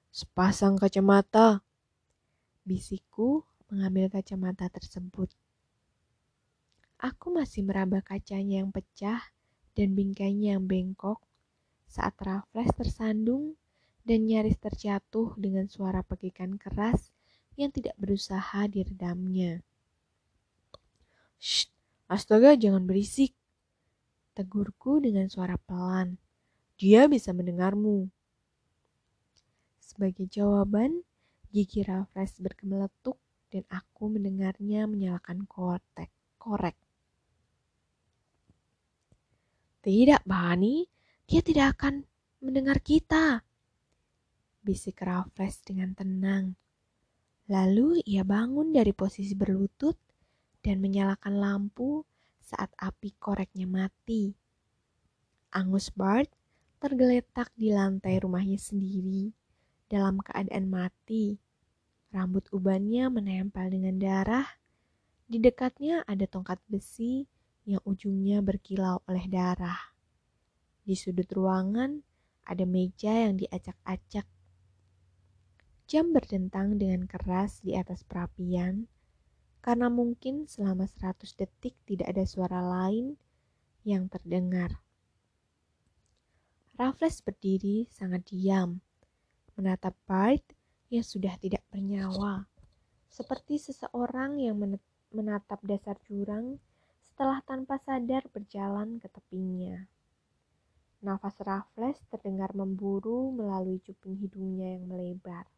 Sepasang 0.09 0.81
kacamata. 0.81 1.61
Bisikku 2.65 3.45
mengambil 3.69 4.09
kacamata 4.09 4.73
tersebut. 4.73 5.29
Aku 6.97 7.29
masih 7.29 7.61
meraba 7.61 8.01
kacanya 8.01 8.65
yang 8.65 8.73
pecah 8.73 9.21
dan 9.77 9.93
bingkainya 9.93 10.57
yang 10.57 10.65
bengkok 10.65 11.21
saat 11.85 12.17
Raffles 12.17 12.73
tersandung 12.73 13.61
dan 14.09 14.25
nyaris 14.25 14.57
terjatuh 14.57 15.37
dengan 15.37 15.69
suara 15.69 16.01
pegikan 16.01 16.57
keras 16.57 17.13
yang 17.61 17.69
tidak 17.69 17.93
berusaha 18.01 18.65
diredamnya. 18.65 19.61
Shh, 21.37 21.76
astaga 22.07 22.55
jangan 22.55 22.87
berisik. 22.87 23.35
Tegurku 24.37 25.01
dengan 25.01 25.27
suara 25.33 25.57
pelan. 25.57 26.21
Dia 26.77 27.09
bisa 27.09 27.33
mendengarmu. 27.33 28.07
Sebagai 29.81 30.29
jawaban, 30.29 31.01
gigi 31.49 31.81
Raffles 31.81 32.37
bergemeletuk 32.37 33.17
dan 33.49 33.65
aku 33.73 34.13
mendengarnya 34.13 34.85
menyalakan 34.85 35.49
korek. 35.49 36.13
korek. 36.37 36.77
Tidak, 39.81 40.21
Bani, 40.27 40.85
dia 41.25 41.41
tidak 41.41 41.81
akan 41.81 42.05
mendengar 42.45 42.83
kita. 42.85 43.41
Bisik 44.61 45.01
Raffles 45.01 45.63
dengan 45.65 45.95
tenang. 45.97 46.59
Lalu 47.47 48.03
ia 48.03 48.27
bangun 48.27 48.75
dari 48.75 48.91
posisi 48.91 49.33
berlutut 49.39 49.95
dan 50.67 50.83
menyalakan 50.83 51.39
lampu 51.39 52.03
saat 52.43 52.75
api 52.75 53.15
koreknya 53.23 53.71
mati. 53.71 54.35
Angus 55.55 55.95
Bart 55.95 56.27
tergeletak 56.83 57.55
di 57.55 57.71
lantai 57.71 58.19
rumahnya 58.19 58.59
sendiri 58.59 59.31
dalam 59.87 60.19
keadaan 60.19 60.67
mati. 60.67 61.39
Rambut 62.11 62.51
ubannya 62.51 63.07
menempel 63.15 63.71
dengan 63.71 63.95
darah. 64.03 64.47
Di 65.31 65.39
dekatnya 65.39 66.03
ada 66.03 66.27
tongkat 66.27 66.59
besi 66.67 67.23
yang 67.63 67.83
ujungnya 67.87 68.43
berkilau 68.43 69.07
oleh 69.07 69.27
darah. 69.31 69.95
Di 70.83 70.99
sudut 70.99 71.27
ruangan 71.31 72.03
ada 72.47 72.63
meja 72.67 73.27
yang 73.27 73.39
diacak-acak. 73.39 74.27
Jam 75.87 76.11
berdentang 76.11 76.79
dengan 76.79 77.07
keras 77.07 77.63
di 77.63 77.79
atas 77.79 78.03
perapian, 78.03 78.91
karena 79.67 79.91
mungkin 79.91 80.47
selama 80.47 80.87
seratus 80.87 81.35
detik 81.35 81.75
tidak 81.91 82.15
ada 82.15 82.23
suara 82.23 82.63
lain 82.63 83.19
yang 83.83 84.07
terdengar. 84.07 84.79
Raffles 86.79 87.19
berdiri 87.19 87.91
sangat 87.91 88.31
diam, 88.31 88.79
menatap 89.59 89.99
Bart 90.07 90.47
yang 90.87 91.03
sudah 91.03 91.35
tidak 91.43 91.67
bernyawa, 91.67 92.47
seperti 93.11 93.59
seseorang 93.59 94.39
yang 94.39 94.55
menatap 95.11 95.59
dasar 95.67 95.99
jurang 96.07 96.63
setelah 97.03 97.43
tanpa 97.43 97.83
sadar 97.83 98.23
berjalan 98.31 99.03
ke 99.03 99.11
tepinya. 99.11 99.83
Nafas 101.03 101.43
Raffles 101.43 101.99
terdengar 102.07 102.55
memburu 102.55 103.35
melalui 103.35 103.83
cuping 103.83 104.15
hidungnya 104.15 104.79
yang 104.79 104.87
melebar. 104.87 105.51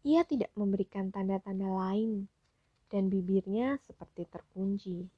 Ia 0.00 0.24
tidak 0.24 0.48
memberikan 0.56 1.12
tanda-tanda 1.12 1.68
lain, 1.68 2.28
dan 2.94 3.10
bibirnya 3.10 3.82
seperti 3.82 4.22
terkunci. 4.30 5.10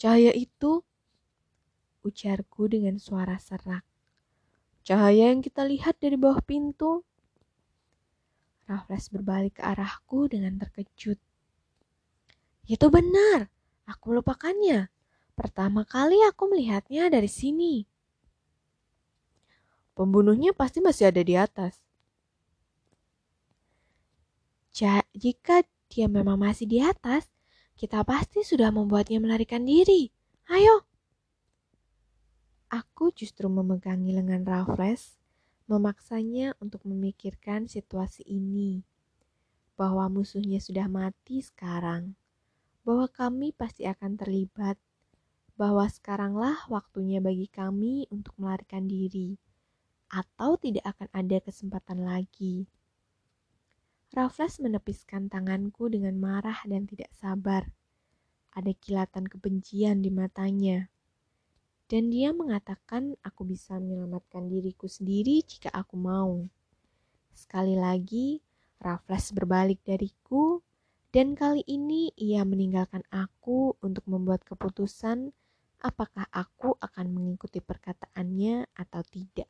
Cahaya 0.00 0.32
itu, 0.32 0.80
ujarku 2.00 2.72
dengan 2.72 2.96
suara 2.96 3.36
serak. 3.36 3.84
Cahaya 4.80 5.28
yang 5.28 5.44
kita 5.44 5.68
lihat 5.68 6.00
dari 6.00 6.16
bawah 6.16 6.40
pintu. 6.40 7.04
Raffles 8.64 9.12
berbalik 9.12 9.60
ke 9.60 9.62
arahku 9.62 10.24
dengan 10.32 10.56
terkejut. 10.56 11.20
Itu 12.64 12.88
benar, 12.88 13.52
aku 13.84 14.16
melupakannya. 14.16 14.88
Pertama 15.36 15.84
kali 15.84 16.16
aku 16.24 16.48
melihatnya 16.48 17.12
dari 17.12 17.28
sini. 17.28 17.84
Pembunuhnya 19.92 20.56
pasti 20.56 20.80
masih 20.80 21.12
ada 21.12 21.20
di 21.20 21.36
atas. 21.36 21.89
Jika 24.72 25.66
dia 25.90 26.06
memang 26.06 26.38
masih 26.38 26.66
di 26.66 26.78
atas, 26.80 27.26
kita 27.74 28.04
pasti 28.06 28.46
sudah 28.46 28.70
membuatnya 28.70 29.18
melarikan 29.18 29.66
diri. 29.66 30.10
Ayo. 30.50 30.86
Aku 32.70 33.10
justru 33.10 33.50
memegangi 33.50 34.14
lengan 34.14 34.46
Raffles, 34.46 35.18
memaksanya 35.66 36.54
untuk 36.62 36.86
memikirkan 36.86 37.66
situasi 37.66 38.22
ini. 38.26 38.86
Bahwa 39.74 40.06
musuhnya 40.06 40.62
sudah 40.62 40.86
mati 40.86 41.42
sekarang 41.42 42.14
bahwa 42.84 43.06
kami 43.12 43.52
pasti 43.52 43.84
akan 43.84 44.16
terlibat, 44.16 44.80
bahwa 45.54 45.84
sekaranglah 45.86 46.56
waktunya 46.72 47.20
bagi 47.20 47.46
kami 47.46 48.08
untuk 48.08 48.32
melarikan 48.40 48.88
diri, 48.88 49.36
atau 50.08 50.56
tidak 50.56 50.96
akan 50.96 51.08
ada 51.12 51.38
kesempatan 51.44 52.02
lagi. 52.02 52.64
Raffles 54.10 54.58
menepiskan 54.58 55.30
tanganku 55.30 55.86
dengan 55.86 56.18
marah 56.18 56.66
dan 56.66 56.82
tidak 56.82 57.14
sabar. 57.14 57.70
Ada 58.50 58.74
kilatan 58.74 59.30
kebencian 59.30 60.02
di 60.02 60.10
matanya. 60.10 60.90
Dan 61.86 62.10
dia 62.10 62.34
mengatakan 62.34 63.14
aku 63.22 63.46
bisa 63.46 63.78
menyelamatkan 63.78 64.50
diriku 64.50 64.90
sendiri 64.90 65.46
jika 65.46 65.70
aku 65.70 65.94
mau. 65.94 66.42
Sekali 67.30 67.78
lagi, 67.78 68.42
Raffles 68.82 69.30
berbalik 69.30 69.78
dariku 69.86 70.58
dan 71.14 71.38
kali 71.38 71.62
ini 71.70 72.10
ia 72.18 72.42
meninggalkan 72.42 73.06
aku 73.14 73.78
untuk 73.78 74.02
membuat 74.10 74.42
keputusan 74.42 75.30
apakah 75.86 76.26
aku 76.34 76.74
akan 76.82 77.14
mengikuti 77.14 77.62
perkataannya 77.62 78.74
atau 78.74 79.06
tidak. 79.06 79.46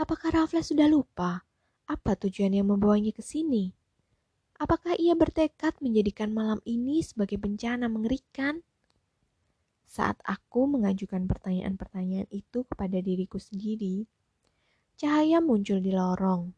Apakah 0.00 0.32
Raffles 0.32 0.72
sudah 0.72 0.88
lupa 0.88 1.44
apa 1.86 2.18
tujuan 2.18 2.50
yang 2.50 2.66
membawanya 2.66 3.14
ke 3.14 3.22
sini? 3.22 3.70
Apakah 4.58 4.98
ia 4.98 5.14
bertekad 5.14 5.78
menjadikan 5.78 6.34
malam 6.34 6.58
ini 6.66 7.04
sebagai 7.06 7.38
bencana 7.38 7.86
mengerikan? 7.86 8.64
Saat 9.86 10.18
aku 10.26 10.66
mengajukan 10.66 11.30
pertanyaan-pertanyaan 11.30 12.26
itu 12.34 12.66
kepada 12.66 12.98
diriku 12.98 13.38
sendiri, 13.38 14.02
cahaya 14.98 15.38
muncul 15.38 15.78
di 15.78 15.94
lorong. 15.94 16.50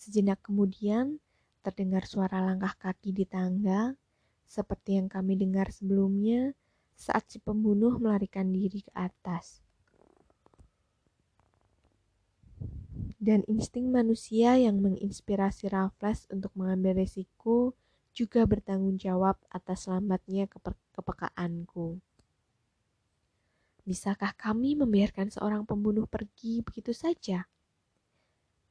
Sejenak 0.00 0.40
kemudian, 0.40 1.20
terdengar 1.60 2.08
suara 2.08 2.40
langkah 2.40 2.72
kaki 2.78 3.12
di 3.12 3.28
tangga, 3.28 3.94
seperti 4.48 4.96
yang 4.96 5.12
kami 5.12 5.36
dengar 5.36 5.68
sebelumnya 5.68 6.56
saat 6.96 7.28
si 7.28 7.42
pembunuh 7.42 7.98
melarikan 7.98 8.48
diri 8.48 8.80
ke 8.80 8.92
atas. 8.94 9.60
Dan 13.22 13.46
insting 13.46 13.94
manusia 13.94 14.58
yang 14.58 14.82
menginspirasi 14.82 15.70
Raffles 15.70 16.26
untuk 16.34 16.50
mengambil 16.58 16.98
resiko 17.06 17.78
juga 18.10 18.42
bertanggung 18.42 18.98
jawab 18.98 19.38
atas 19.46 19.86
selamatnya 19.86 20.50
kepe 20.50 20.74
kepekaanku. 20.90 22.02
Bisakah 23.86 24.34
kami 24.34 24.74
membiarkan 24.74 25.30
seorang 25.30 25.62
pembunuh 25.62 26.10
pergi 26.10 26.66
begitu 26.66 26.90
saja? 26.90 27.46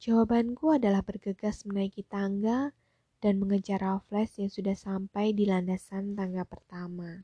Jawabanku 0.04 0.76
adalah 0.76 1.00
bergegas 1.00 1.64
menaiki 1.64 2.04
tangga 2.04 2.76
dan 3.24 3.40
mengejar 3.40 3.80
Raffles 3.80 4.36
yang 4.36 4.52
sudah 4.52 4.76
sampai 4.76 5.32
di 5.32 5.48
landasan 5.48 6.12
tangga 6.20 6.44
pertama. 6.44 7.24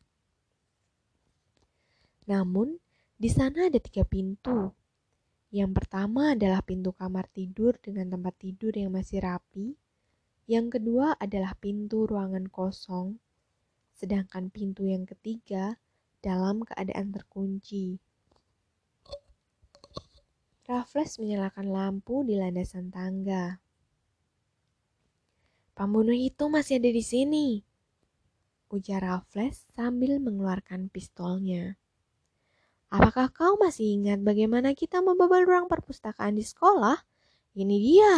Namun, 2.24 2.80
di 3.20 3.28
sana 3.28 3.68
ada 3.68 3.80
tiga 3.84 4.08
pintu 4.08 4.72
yang 5.48 5.72
pertama 5.72 6.36
adalah 6.36 6.60
pintu 6.60 6.92
kamar 6.92 7.32
tidur 7.32 7.80
dengan 7.80 8.12
tempat 8.12 8.36
tidur 8.36 8.76
yang 8.76 8.92
masih 8.92 9.24
rapi. 9.24 9.80
Yang 10.48 10.80
kedua 10.80 11.16
adalah 11.16 11.56
pintu 11.56 12.04
ruangan 12.04 12.52
kosong. 12.52 13.20
Sedangkan 13.96 14.52
pintu 14.52 14.84
yang 14.84 15.08
ketiga 15.08 15.80
dalam 16.20 16.68
keadaan 16.68 17.16
terkunci. 17.16 18.00
Raffles 20.68 21.16
menyalakan 21.16 21.72
lampu 21.72 22.28
di 22.28 22.36
landasan 22.36 22.92
tangga. 22.92 23.64
Pembunuh 25.72 26.18
itu 26.18 26.52
masih 26.52 26.84
ada 26.84 26.92
di 26.92 27.00
sini, 27.06 27.48
ujar 28.68 29.00
Raffles 29.00 29.64
sambil 29.72 30.20
mengeluarkan 30.20 30.92
pistolnya. 30.92 31.80
Apakah 32.88 33.28
kau 33.36 33.60
masih 33.60 34.00
ingat 34.00 34.24
bagaimana 34.24 34.72
kita 34.72 35.04
membobol 35.04 35.44
ruang 35.44 35.68
perpustakaan 35.68 36.40
di 36.40 36.46
sekolah? 36.48 36.96
Ini 37.52 37.76
dia. 37.84 38.16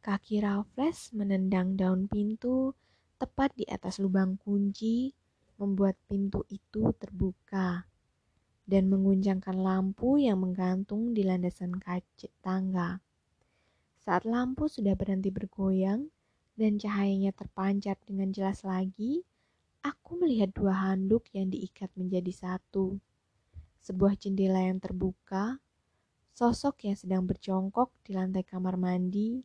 Kaki 0.00 0.40
Raffles 0.40 1.12
menendang 1.12 1.76
daun 1.76 2.08
pintu 2.08 2.72
tepat 3.20 3.52
di 3.56 3.68
atas 3.68 4.00
lubang 4.00 4.40
kunci, 4.40 5.12
membuat 5.60 6.00
pintu 6.08 6.48
itu 6.48 6.96
terbuka 6.96 7.84
dan 8.64 8.88
menguncangkan 8.88 9.56
lampu 9.60 10.16
yang 10.16 10.40
menggantung 10.40 11.12
di 11.12 11.28
landasan 11.28 11.76
kaca 11.76 12.28
tangga. 12.40 13.04
Saat 14.00 14.24
lampu 14.24 14.68
sudah 14.68 14.96
berhenti 14.96 15.28
bergoyang 15.28 16.08
dan 16.56 16.80
cahayanya 16.80 17.36
terpancar 17.36 18.00
dengan 18.08 18.32
jelas 18.32 18.64
lagi, 18.64 19.24
aku 19.84 20.16
melihat 20.16 20.48
dua 20.56 20.72
handuk 20.72 21.28
yang 21.36 21.52
diikat 21.52 21.92
menjadi 21.92 22.32
satu. 22.32 22.96
Sebuah 23.84 24.16
jendela 24.16 24.64
yang 24.64 24.80
terbuka, 24.80 25.60
sosok 26.32 26.88
yang 26.88 26.96
sedang 26.96 27.28
berjongkok 27.28 27.92
di 28.00 28.16
lantai 28.16 28.40
kamar 28.48 28.80
mandi, 28.80 29.44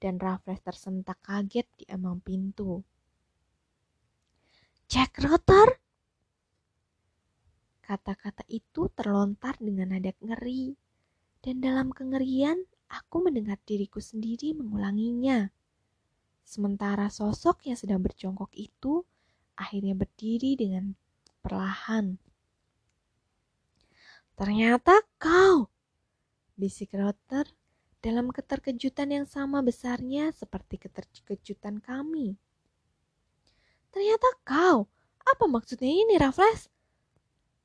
dan 0.00 0.16
Raffles 0.16 0.64
tersentak 0.64 1.20
kaget 1.20 1.68
di 1.76 1.84
emang 1.92 2.24
pintu. 2.24 2.80
Jack 4.88 5.20
Rotter! 5.20 5.80
Kata-kata 7.84 8.48
itu 8.48 8.88
terlontar 8.96 9.60
dengan 9.60 9.92
nada 9.92 10.16
ngeri, 10.24 10.72
dan 11.44 11.60
dalam 11.60 11.92
kengerian 11.92 12.64
aku 12.88 13.20
mendengar 13.20 13.60
diriku 13.68 14.00
sendiri 14.00 14.56
mengulanginya. 14.56 15.52
Sementara 16.40 17.12
sosok 17.12 17.68
yang 17.68 17.76
sedang 17.76 18.00
berjongkok 18.00 18.48
itu 18.56 19.04
akhirnya 19.54 19.94
berdiri 19.94 20.58
dengan 20.58 20.94
perlahan. 21.42 22.18
Ternyata 24.34 24.98
kau, 25.18 25.70
bisik 26.58 26.94
Rotter 26.98 27.46
dalam 28.02 28.34
keterkejutan 28.34 29.14
yang 29.14 29.26
sama 29.30 29.62
besarnya 29.62 30.34
seperti 30.34 30.82
keterkejutan 30.82 31.78
kami. 31.78 32.34
Ternyata 33.94 34.28
kau, 34.42 34.90
apa 35.22 35.44
maksudnya 35.46 35.88
ini 35.88 36.18
Raffles? 36.18 36.68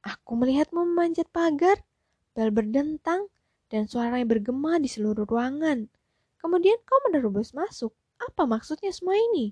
Aku 0.05 0.37
melihatmu 0.39 0.85
memanjat 0.93 1.27
pagar, 1.33 1.83
bel 2.31 2.53
berdentang, 2.55 3.27
dan 3.67 3.89
suaranya 3.89 4.23
bergema 4.23 4.79
di 4.79 4.87
seluruh 4.87 5.27
ruangan. 5.27 5.91
Kemudian 6.39 6.79
kau 6.87 7.01
menerobos 7.09 7.51
masuk. 7.51 7.91
Apa 8.19 8.47
maksudnya 8.47 8.95
semua 8.95 9.19
ini? 9.19 9.51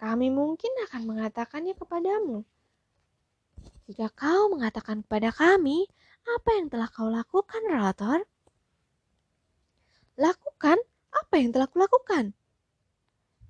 Kami 0.00 0.32
mungkin 0.32 0.72
akan 0.88 1.04
mengatakannya 1.04 1.76
kepadamu. 1.76 2.40
Jika 3.84 4.08
kau 4.16 4.48
mengatakan 4.48 5.04
kepada 5.04 5.28
kami 5.28 5.84
apa 6.24 6.56
yang 6.56 6.72
telah 6.72 6.88
kau 6.88 7.12
lakukan, 7.12 7.60
Relator? 7.68 8.24
Lakukan 10.16 10.80
apa 11.12 11.34
yang 11.36 11.52
telah 11.52 11.68
kulakukan? 11.68 12.32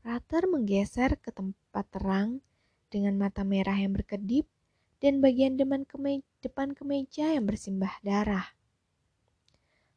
Rater 0.03 0.51
menggeser 0.51 1.23
ke 1.23 1.31
tempat 1.31 1.87
terang 1.95 2.43
dengan 2.91 3.15
mata 3.15 3.47
merah 3.47 3.79
yang 3.79 3.95
berkedip 3.95 4.51
dan 4.99 5.23
bagian 5.23 5.55
depan, 5.55 5.87
keme 5.87 6.27
depan 6.43 6.75
kemeja 6.75 7.31
yang 7.31 7.47
bersimbah 7.47 7.95
darah. 8.03 8.59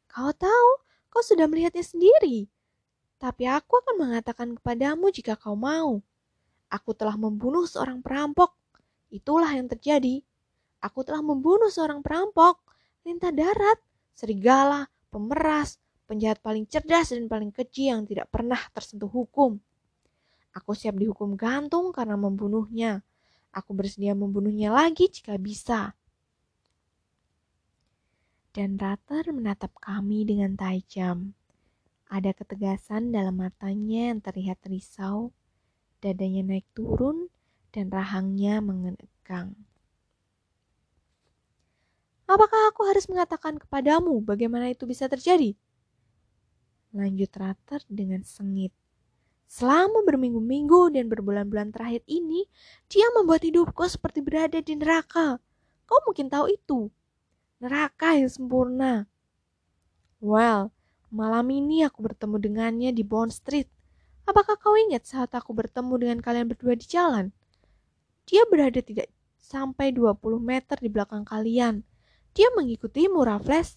Kau 0.06 0.30
tahu, 0.30 0.70
kau 1.10 1.18
sudah 1.18 1.50
melihatnya 1.50 1.82
sendiri. 1.82 2.46
Tapi 3.18 3.50
aku 3.50 3.82
akan 3.82 4.06
mengatakan 4.06 4.54
kepadamu 4.54 5.10
jika 5.10 5.34
kau 5.34 5.58
mau. 5.58 5.98
Aku 6.74 6.90
telah 6.90 7.14
membunuh 7.14 7.70
seorang 7.70 8.02
perampok. 8.02 8.50
Itulah 9.14 9.54
yang 9.54 9.70
terjadi. 9.70 10.26
Aku 10.82 11.06
telah 11.06 11.22
membunuh 11.22 11.70
seorang 11.70 12.02
perampok, 12.02 12.58
lintah 13.06 13.30
darat, 13.30 13.78
serigala, 14.10 14.90
pemeras, 15.06 15.78
penjahat 16.10 16.42
paling 16.42 16.66
cerdas 16.66 17.14
dan 17.14 17.30
paling 17.30 17.54
keji 17.54 17.94
yang 17.94 18.02
tidak 18.02 18.26
pernah 18.26 18.58
tersentuh 18.74 19.06
hukum. 19.06 19.62
Aku 20.50 20.74
siap 20.74 20.98
dihukum 20.98 21.38
gantung 21.38 21.94
karena 21.94 22.18
membunuhnya. 22.18 23.06
Aku 23.54 23.70
bersedia 23.70 24.18
membunuhnya 24.18 24.74
lagi 24.74 25.06
jika 25.06 25.38
bisa. 25.38 25.94
Dan 28.50 28.74
Rater 28.82 29.30
menatap 29.30 29.70
kami 29.78 30.26
dengan 30.26 30.58
tajam. 30.58 31.38
Ada 32.10 32.34
ketegasan 32.34 33.14
dalam 33.14 33.38
matanya 33.38 34.10
yang 34.14 34.18
terlihat 34.22 34.58
risau 34.66 35.30
dadanya 36.04 36.44
naik 36.44 36.68
turun, 36.76 37.32
dan 37.72 37.88
rahangnya 37.88 38.60
mengegang. 38.60 39.56
Apakah 42.28 42.72
aku 42.72 42.84
harus 42.84 43.08
mengatakan 43.08 43.56
kepadamu 43.56 44.20
bagaimana 44.20 44.68
itu 44.68 44.84
bisa 44.84 45.08
terjadi? 45.08 45.56
Lanjut 46.92 47.32
Rater 47.34 47.80
dengan 47.88 48.20
sengit. 48.22 48.72
Selama 49.44 50.00
berminggu-minggu 50.08 50.94
dan 50.94 51.12
berbulan-bulan 51.12 51.74
terakhir 51.74 52.00
ini, 52.08 52.48
dia 52.88 53.04
membuat 53.12 53.44
hidupku 53.44 53.84
seperti 53.90 54.24
berada 54.24 54.62
di 54.62 54.72
neraka. 54.78 55.36
Kau 55.84 56.00
mungkin 56.08 56.32
tahu 56.32 56.48
itu. 56.48 56.88
Neraka 57.60 58.16
yang 58.16 58.30
sempurna. 58.32 59.04
Well, 60.18 60.72
malam 61.12 61.52
ini 61.52 61.84
aku 61.84 62.00
bertemu 62.00 62.36
dengannya 62.40 62.90
di 62.96 63.04
Bond 63.04 63.36
Street. 63.36 63.68
Apakah 64.24 64.56
kau 64.56 64.72
ingat 64.72 65.04
saat 65.04 65.36
aku 65.36 65.52
bertemu 65.52 65.94
dengan 66.00 66.18
kalian 66.24 66.48
berdua 66.48 66.72
di 66.72 66.88
jalan? 66.88 67.28
Dia 68.24 68.48
berada 68.48 68.80
tidak 68.80 69.12
sampai 69.36 69.92
20 69.92 70.16
meter 70.40 70.80
di 70.80 70.88
belakang 70.88 71.28
kalian. 71.28 71.84
Dia 72.32 72.48
mengikutimu, 72.56 73.20
Raffles. 73.20 73.76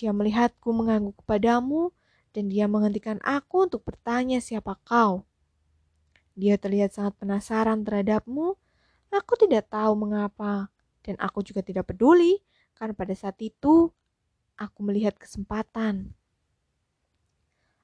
Dia 0.00 0.16
melihatku 0.16 0.72
mengangguk 0.72 1.20
kepadamu, 1.20 1.92
dan 2.32 2.48
dia 2.48 2.64
menghentikan 2.68 3.20
aku 3.20 3.68
untuk 3.68 3.84
bertanya 3.84 4.40
siapa 4.40 4.80
kau. 4.84 5.28
Dia 6.36 6.56
terlihat 6.56 6.96
sangat 6.96 7.16
penasaran 7.20 7.84
terhadapmu. 7.84 8.56
Aku 9.12 9.32
tidak 9.36 9.68
tahu 9.68 9.92
mengapa, 9.96 10.72
dan 11.04 11.20
aku 11.20 11.44
juga 11.44 11.60
tidak 11.60 11.92
peduli, 11.92 12.40
karena 12.76 12.92
pada 12.96 13.12
saat 13.12 13.36
itu 13.44 13.92
aku 14.56 14.78
melihat 14.84 15.16
kesempatan. 15.16 16.12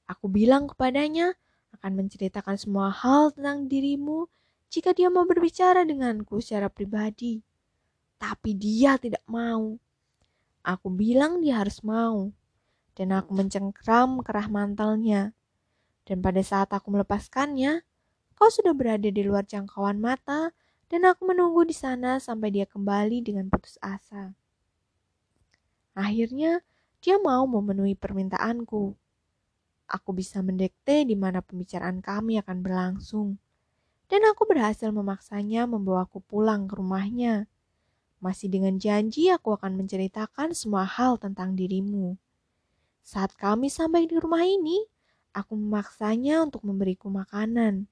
Aku 0.09 0.29
bilang 0.29 0.69
kepadanya 0.69 1.37
akan 1.79 2.05
menceritakan 2.05 2.57
semua 2.61 2.93
hal 2.93 3.33
tentang 3.33 3.67
dirimu 3.67 4.29
jika 4.73 4.97
dia 4.97 5.13
mau 5.13 5.29
berbicara 5.29 5.85
denganku 5.85 6.41
secara 6.41 6.73
pribadi. 6.73 7.45
Tapi 8.17 8.55
dia 8.55 8.97
tidak 8.97 9.25
mau. 9.29 9.77
Aku 10.63 10.89
bilang 10.95 11.43
dia 11.43 11.61
harus 11.61 11.83
mau. 11.85 12.31
Dan 12.93 13.13
aku 13.13 13.35
mencengkram 13.35 14.21
kerah 14.25 14.49
mantelnya. 14.49 15.37
Dan 16.05 16.21
pada 16.21 16.41
saat 16.45 16.71
aku 16.71 16.93
melepaskannya, 16.93 17.83
kau 18.37 18.49
sudah 18.49 18.73
berada 18.73 19.09
di 19.09 19.23
luar 19.25 19.45
jangkauan 19.45 19.99
mata 19.99 20.55
dan 20.93 21.09
aku 21.09 21.25
menunggu 21.25 21.65
di 21.65 21.73
sana 21.73 22.21
sampai 22.21 22.53
dia 22.53 22.69
kembali 22.69 23.25
dengan 23.25 23.49
putus 23.49 23.81
asa. 23.81 24.37
Akhirnya, 25.97 26.61
dia 27.01 27.17
mau 27.19 27.49
memenuhi 27.49 27.97
permintaanku. 27.97 28.97
Aku 29.93 30.17
bisa 30.17 30.41
mendekte 30.41 31.05
di 31.05 31.13
mana 31.13 31.45
pembicaraan 31.45 32.01
kami 32.01 32.41
akan 32.41 32.65
berlangsung. 32.65 33.37
Dan 34.09 34.25
aku 34.25 34.49
berhasil 34.49 34.89
memaksanya 34.89 35.69
membawaku 35.69 36.25
pulang 36.25 36.65
ke 36.65 36.81
rumahnya. 36.81 37.45
Masih 38.25 38.49
dengan 38.49 38.81
janji 38.81 39.29
aku 39.29 39.53
akan 39.53 39.77
menceritakan 39.77 40.57
semua 40.57 40.89
hal 40.89 41.21
tentang 41.21 41.53
dirimu. 41.53 42.17
Saat 43.05 43.37
kami 43.37 43.69
sampai 43.69 44.09
di 44.09 44.17
rumah 44.17 44.49
ini, 44.49 44.81
aku 45.37 45.61
memaksanya 45.61 46.49
untuk 46.49 46.65
memberiku 46.65 47.13
makanan. 47.13 47.85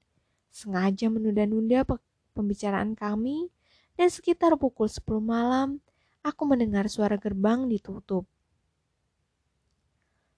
Sengaja 0.49 1.05
menunda-nunda 1.13 1.85
pembicaraan 2.33 2.97
kami 2.97 3.53
dan 3.93 4.09
sekitar 4.09 4.57
pukul 4.57 4.89
10 4.89 5.21
malam, 5.21 5.83
aku 6.25 6.49
mendengar 6.49 6.89
suara 6.89 7.19
gerbang 7.21 7.69
ditutup. 7.69 8.25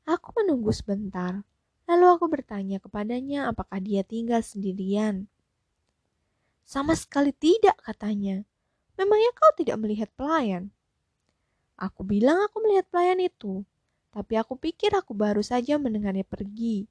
Aku 0.03 0.35
menunggu 0.35 0.73
sebentar, 0.75 1.47
lalu 1.93 2.09
aku 2.17 2.25
bertanya 2.25 2.81
kepadanya 2.81 3.53
apakah 3.53 3.77
dia 3.77 4.01
tinggal 4.01 4.41
sendirian. 4.41 5.29
Sama 6.65 6.97
sekali 6.97 7.29
tidak, 7.37 7.77
katanya. 7.85 8.41
Memangnya 8.97 9.29
kau 9.37 9.53
tidak 9.53 9.77
melihat 9.77 10.09
pelayan? 10.17 10.73
Aku 11.77 12.01
bilang 12.01 12.41
aku 12.41 12.65
melihat 12.65 12.89
pelayan 12.89 13.21
itu, 13.21 13.61
tapi 14.09 14.41
aku 14.41 14.57
pikir 14.57 14.89
aku 14.97 15.13
baru 15.13 15.45
saja 15.45 15.77
mendengarnya 15.77 16.25
pergi. 16.25 16.89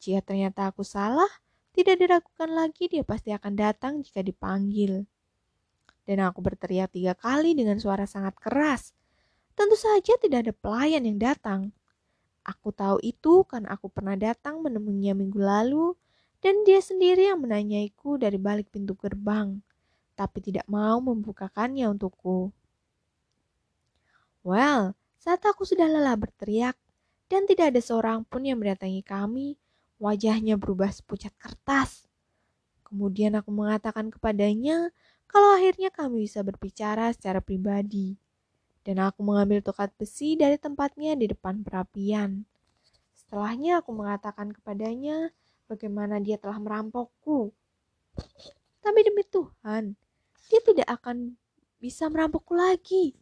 Jika 0.00 0.24
ternyata 0.24 0.72
aku 0.72 0.80
salah, 0.80 1.28
tidak 1.76 2.00
diragukan 2.00 2.48
lagi 2.48 2.88
dia 2.88 3.04
pasti 3.04 3.36
akan 3.36 3.52
datang 3.52 4.00
jika 4.00 4.24
dipanggil. 4.24 5.04
Dan 6.08 6.24
aku 6.24 6.40
berteriak 6.40 6.96
tiga 6.96 7.12
kali 7.12 7.52
dengan 7.52 7.76
suara 7.76 8.08
sangat 8.08 8.32
keras. 8.40 8.96
Tentu 9.52 9.76
saja 9.76 10.16
tidak 10.16 10.48
ada 10.48 10.52
pelayan 10.56 11.04
yang 11.04 11.20
datang. 11.20 11.68
Aku 12.48 12.72
tahu 12.72 12.96
itu 13.04 13.44
karena 13.44 13.76
aku 13.76 13.92
pernah 13.92 14.16
datang 14.16 14.64
menemuinya 14.64 15.12
minggu 15.12 15.36
lalu 15.36 15.92
dan 16.40 16.64
dia 16.64 16.80
sendiri 16.80 17.28
yang 17.28 17.44
menanyaiku 17.44 18.16
dari 18.16 18.40
balik 18.40 18.72
pintu 18.72 18.96
gerbang, 18.96 19.60
tapi 20.16 20.40
tidak 20.40 20.64
mau 20.64 20.96
membukakannya 20.96 21.84
untukku. 21.92 22.48
Well, 24.40 24.96
saat 25.20 25.44
aku 25.44 25.68
sudah 25.68 25.92
lelah 25.92 26.16
berteriak 26.16 26.78
dan 27.28 27.44
tidak 27.44 27.76
ada 27.76 27.84
seorang 27.84 28.24
pun 28.24 28.48
yang 28.48 28.56
mendatangi 28.56 29.04
kami, 29.04 29.60
wajahnya 30.00 30.56
berubah 30.56 30.88
sepucat 30.88 31.36
kertas. 31.36 32.08
Kemudian 32.80 33.36
aku 33.36 33.52
mengatakan 33.52 34.08
kepadanya 34.08 34.88
kalau 35.28 35.52
akhirnya 35.52 35.92
kami 35.92 36.24
bisa 36.24 36.40
berbicara 36.40 37.12
secara 37.12 37.44
pribadi. 37.44 38.16
Dan 38.88 39.04
aku 39.04 39.20
mengambil 39.20 39.60
tokat 39.60 39.92
besi 40.00 40.32
dari 40.40 40.56
tempatnya 40.56 41.12
di 41.12 41.28
depan 41.28 41.60
perapian. 41.60 42.48
Setelahnya 43.12 43.84
aku 43.84 43.92
mengatakan 43.92 44.48
kepadanya 44.48 45.28
bagaimana 45.68 46.16
dia 46.24 46.40
telah 46.40 46.56
merampokku. 46.56 47.52
Tapi 48.80 49.00
demi 49.04 49.28
Tuhan, 49.28 49.92
dia 50.48 50.60
tidak 50.64 50.88
akan 50.88 51.36
bisa 51.76 52.08
merampokku 52.08 52.56
lagi. 52.56 53.12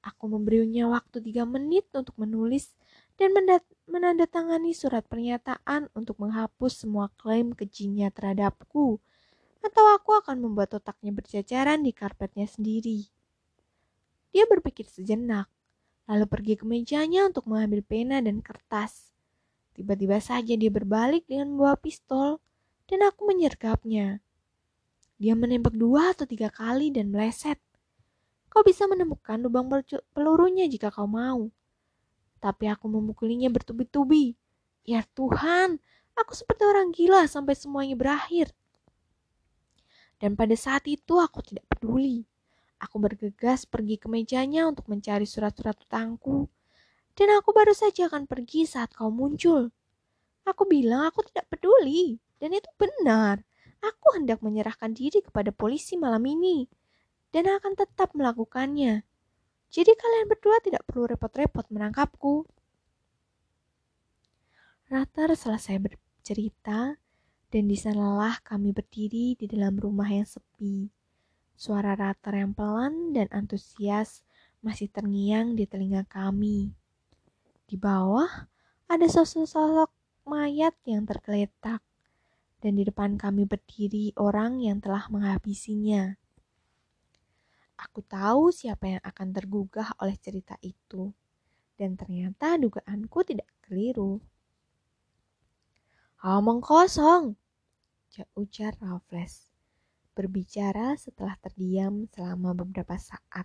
Aku 0.00 0.24
memberinya 0.32 0.88
waktu 0.88 1.20
tiga 1.20 1.44
menit 1.44 1.84
untuk 1.92 2.16
menulis 2.16 2.72
dan 3.20 3.36
menandatangani 3.84 4.72
surat 4.72 5.04
pernyataan 5.04 5.92
untuk 5.92 6.16
menghapus 6.16 6.80
semua 6.80 7.12
klaim 7.20 7.52
kejinya 7.52 8.08
terhadapku, 8.08 9.04
atau 9.60 9.84
aku 9.92 10.16
akan 10.16 10.40
membuat 10.40 10.72
otaknya 10.80 11.12
berjajaran 11.12 11.84
di 11.84 11.92
karpetnya 11.92 12.48
sendiri. 12.48 13.13
Dia 14.34 14.50
berpikir 14.50 14.90
sejenak, 14.90 15.46
lalu 16.10 16.26
pergi 16.26 16.54
ke 16.58 16.66
mejanya 16.66 17.30
untuk 17.30 17.46
mengambil 17.46 17.86
pena 17.86 18.18
dan 18.18 18.42
kertas. 18.42 19.14
Tiba-tiba 19.78 20.18
saja 20.18 20.58
dia 20.58 20.74
berbalik 20.74 21.30
dengan 21.30 21.54
membawa 21.54 21.78
pistol 21.78 22.42
dan 22.90 23.06
aku 23.06 23.30
menyergapnya. 23.30 24.18
Dia 25.22 25.38
menembak 25.38 25.78
dua 25.78 26.10
atau 26.10 26.26
tiga 26.26 26.50
kali 26.50 26.90
dan 26.90 27.14
meleset. 27.14 27.62
Kau 28.50 28.66
bisa 28.66 28.90
menemukan 28.90 29.38
lubang 29.38 29.70
pelurunya 30.10 30.66
jika 30.66 30.90
kau 30.90 31.06
mau. 31.06 31.46
Tapi 32.42 32.66
aku 32.66 32.90
memukulinya 32.90 33.50
bertubi-tubi. 33.54 34.34
Ya 34.82 35.06
Tuhan, 35.14 35.78
aku 36.18 36.34
seperti 36.34 36.62
orang 36.66 36.90
gila 36.90 37.30
sampai 37.30 37.54
semuanya 37.54 37.94
berakhir. 37.94 38.50
Dan 40.18 40.34
pada 40.34 40.58
saat 40.58 40.86
itu 40.90 41.22
aku 41.22 41.42
tidak 41.42 41.66
peduli. 41.70 42.26
Aku 42.84 43.00
bergegas 43.00 43.64
pergi 43.64 43.96
ke 43.96 44.12
mejanya 44.12 44.68
untuk 44.68 44.92
mencari 44.92 45.24
surat-surat 45.24 45.80
utangku 45.80 46.52
dan 47.14 47.30
aku 47.38 47.54
baru 47.54 47.70
saja 47.70 48.10
akan 48.10 48.26
pergi 48.26 48.66
saat 48.66 48.90
kau 48.90 49.10
muncul. 49.10 49.70
Aku 50.44 50.66
bilang 50.66 51.08
aku 51.08 51.22
tidak 51.30 51.46
peduli, 51.48 52.18
dan 52.42 52.52
itu 52.52 52.68
benar. 52.76 53.40
Aku 53.80 54.18
hendak 54.18 54.42
menyerahkan 54.42 54.92
diri 54.92 55.22
kepada 55.22 55.54
polisi 55.54 55.94
malam 55.94 56.20
ini, 56.26 56.66
dan 57.30 57.48
akan 57.48 57.78
tetap 57.78 58.12
melakukannya. 58.12 59.06
Jadi 59.70 59.92
kalian 59.94 60.26
berdua 60.28 60.58
tidak 60.60 60.82
perlu 60.84 61.08
repot-repot 61.08 61.66
menangkapku. 61.70 62.44
Rater 64.90 65.32
selesai 65.32 65.80
bercerita, 65.80 66.98
dan 67.48 67.64
di 67.70 67.78
sanalah 67.78 68.42
kami 68.42 68.74
berdiri 68.74 69.38
di 69.38 69.46
dalam 69.46 69.78
rumah 69.78 70.10
yang 70.10 70.26
sepi. 70.26 70.90
Suara 71.54 71.94
Rater 71.94 72.34
yang 72.34 72.50
pelan 72.50 73.14
dan 73.14 73.30
antusias 73.30 74.26
masih 74.58 74.90
terngiang 74.90 75.54
di 75.54 75.70
telinga 75.70 76.02
kami. 76.10 76.74
Di 77.64 77.78
bawah 77.78 78.50
ada 78.90 79.06
sosok-sosok 79.06 79.88
mayat 80.26 80.74
yang 80.88 81.06
tergeletak, 81.06 81.78
dan 82.58 82.72
di 82.74 82.82
depan 82.82 83.14
kami 83.14 83.46
berdiri 83.46 84.10
orang 84.18 84.58
yang 84.60 84.82
telah 84.82 85.06
menghabisinya. 85.12 86.16
Aku 87.78 88.02
tahu 88.02 88.50
siapa 88.50 88.98
yang 88.98 89.02
akan 89.04 89.28
tergugah 89.30 89.94
oleh 90.00 90.16
cerita 90.18 90.58
itu, 90.64 91.12
dan 91.78 91.94
ternyata 91.94 92.58
dugaanku 92.58 93.20
tidak 93.22 93.46
keliru. 93.62 94.18
Omong 96.24 96.64
kosong, 96.64 97.36
ujar 98.34 98.72
Raffles, 98.80 99.53
berbicara 100.14 100.94
setelah 100.94 101.34
terdiam 101.42 102.06
selama 102.14 102.54
beberapa 102.54 102.94
saat. 102.94 103.44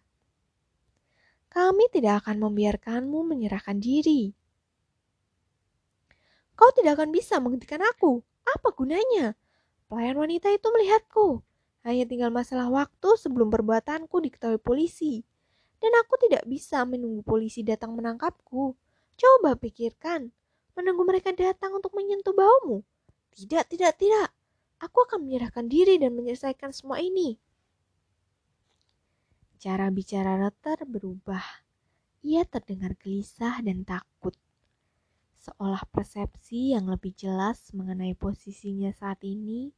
Kami 1.49 1.89
tidak 1.89 2.23
akan 2.23 2.45
membiarkanmu 2.45 3.25
menyerahkan 3.25 3.81
diri. 3.81 4.37
Kau 6.53 6.69
tidak 6.77 7.01
akan 7.01 7.09
bisa 7.09 7.41
menghentikan 7.41 7.81
aku. 7.81 8.21
Apa 8.45 8.69
gunanya? 8.77 9.33
Pelayan 9.89 10.21
wanita 10.21 10.53
itu 10.53 10.69
melihatku. 10.69 11.41
Hanya 11.81 12.05
tinggal 12.05 12.29
masalah 12.29 12.69
waktu 12.69 13.09
sebelum 13.17 13.49
perbuatanku 13.49 14.13
diketahui 14.21 14.61
polisi. 14.61 15.25
Dan 15.81 15.95
aku 15.97 16.21
tidak 16.21 16.45
bisa 16.45 16.85
menunggu 16.85 17.25
polisi 17.25 17.65
datang 17.65 17.97
menangkapku. 17.97 18.77
Coba 19.17 19.55
pikirkan, 19.57 20.29
menunggu 20.77 21.03
mereka 21.07 21.33
datang 21.33 21.73
untuk 21.73 21.95
menyentuh 21.97 22.35
baumu. 22.35 22.85
Tidak, 23.33 23.65
tidak, 23.71 23.95
tidak. 23.97 24.29
Aku 24.79 25.03
akan 25.03 25.27
menyerahkan 25.27 25.67
diri 25.67 25.99
dan 25.99 26.15
menyelesaikan 26.15 26.71
semua 26.71 27.03
ini. 27.03 27.35
Cara 29.59 29.91
bicara 29.91 30.39
Rotter 30.39 30.87
berubah. 30.87 31.43
Ia 32.23 32.47
terdengar 32.47 32.95
gelisah 32.95 33.59
dan 33.59 33.83
takut. 33.83 34.35
Seolah 35.35 35.83
persepsi 35.91 36.75
yang 36.75 36.87
lebih 36.87 37.11
jelas 37.11 37.75
mengenai 37.75 38.15
posisinya 38.15 38.91
saat 38.95 39.19
ini 39.27 39.71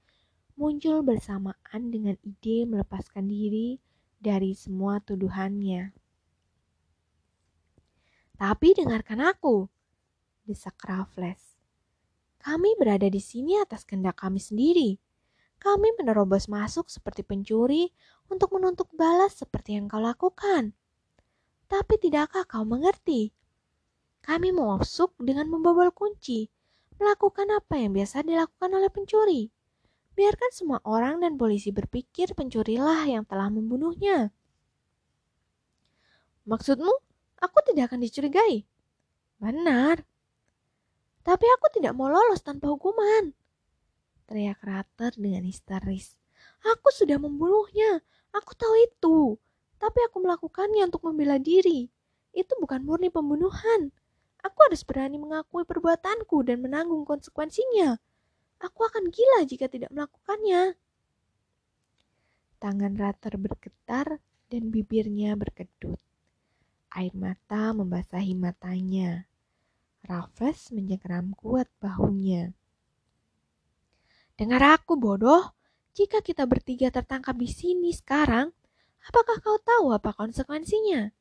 muncul 0.54 1.02
bersamaan 1.02 1.82
dengan 1.90 2.14
ide 2.22 2.70
melepaskan 2.70 3.26
diri 3.26 3.82
dari 4.22 4.54
semua 4.54 5.02
tuduhannya. 5.02 5.98
Tapi 8.38 8.68
dengarkan 8.78 9.22
aku, 9.22 9.70
desak 10.46 10.78
Raffles. 10.86 11.51
Kami 12.42 12.74
berada 12.74 13.06
di 13.06 13.22
sini 13.22 13.62
atas 13.62 13.86
kehendak 13.86 14.18
kami 14.18 14.42
sendiri. 14.42 14.98
Kami 15.62 15.94
menerobos 15.94 16.50
masuk 16.50 16.90
seperti 16.90 17.22
pencuri 17.22 17.94
untuk 18.34 18.58
menuntut 18.58 18.90
balas 18.98 19.38
seperti 19.38 19.78
yang 19.78 19.86
kau 19.86 20.02
lakukan. 20.02 20.74
Tapi 21.70 21.94
tidakkah 22.02 22.50
kau 22.50 22.66
mengerti? 22.66 23.30
Kami 24.26 24.50
masuk 24.50 25.14
dengan 25.22 25.54
membobol 25.54 25.94
kunci, 25.94 26.50
melakukan 26.98 27.46
apa 27.54 27.78
yang 27.78 27.94
biasa 27.94 28.26
dilakukan 28.26 28.70
oleh 28.74 28.90
pencuri. 28.90 29.42
Biarkan 30.18 30.50
semua 30.50 30.82
orang 30.82 31.22
dan 31.22 31.38
polisi 31.38 31.70
berpikir 31.70 32.34
pencurilah 32.34 33.06
yang 33.06 33.24
telah 33.30 33.54
membunuhnya. 33.54 34.34
Maksudmu, 36.50 36.94
aku 37.38 37.58
tidak 37.70 37.94
akan 37.94 38.02
dicurigai? 38.02 38.66
Benar. 39.38 40.10
Tapi 41.22 41.46
aku 41.46 41.70
tidak 41.78 41.94
mau 41.94 42.10
lolos 42.10 42.42
tanpa 42.42 42.70
hukuman. 42.70 43.34
Teriak 44.26 44.62
Rater 44.66 45.14
dengan 45.18 45.46
histeris. 45.46 46.18
Aku 46.66 46.90
sudah 46.90 47.22
membunuhnya. 47.22 48.02
Aku 48.34 48.58
tahu 48.58 48.74
itu. 48.82 49.18
Tapi 49.78 50.00
aku 50.10 50.22
melakukannya 50.22 50.90
untuk 50.90 51.06
membela 51.06 51.38
diri. 51.38 51.90
Itu 52.34 52.58
bukan 52.58 52.82
murni 52.86 53.10
pembunuhan. 53.14 53.92
Aku 54.42 54.58
harus 54.66 54.82
berani 54.82 55.22
mengakui 55.22 55.62
perbuatanku 55.68 56.42
dan 56.42 56.66
menanggung 56.66 57.06
konsekuensinya. 57.06 58.02
Aku 58.62 58.86
akan 58.86 59.10
gila 59.14 59.46
jika 59.46 59.70
tidak 59.70 59.94
melakukannya. 59.94 60.78
Tangan 62.62 62.94
Rater 62.94 63.38
bergetar 63.42 64.22
dan 64.50 64.64
bibirnya 64.70 65.34
berkedut. 65.34 65.98
Air 66.94 67.14
mata 67.18 67.74
membasahi 67.74 68.38
matanya. 68.38 69.31
Raffles 70.06 70.74
menyegeram 70.74 71.34
kuat 71.38 71.70
bahunya. 71.78 72.54
Dengar 74.36 74.82
aku 74.82 74.98
bodoh, 74.98 75.54
jika 75.94 76.24
kita 76.24 76.48
bertiga 76.50 76.90
tertangkap 76.90 77.38
di 77.38 77.52
sini 77.52 77.94
sekarang, 77.94 78.50
apakah 79.06 79.38
kau 79.44 79.60
tahu 79.62 79.94
apa 79.94 80.16
konsekuensinya? 80.16 81.14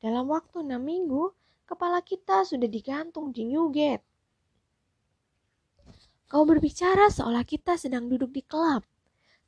Dalam 0.00 0.28
waktu 0.28 0.66
enam 0.66 0.82
minggu, 0.84 1.32
kepala 1.64 2.02
kita 2.02 2.42
sudah 2.42 2.66
digantung 2.66 3.30
di 3.30 3.46
Newgate. 3.46 4.04
Kau 6.30 6.46
berbicara 6.46 7.10
seolah 7.10 7.42
kita 7.42 7.74
sedang 7.74 8.06
duduk 8.06 8.30
di 8.30 8.42
klub. 8.46 8.86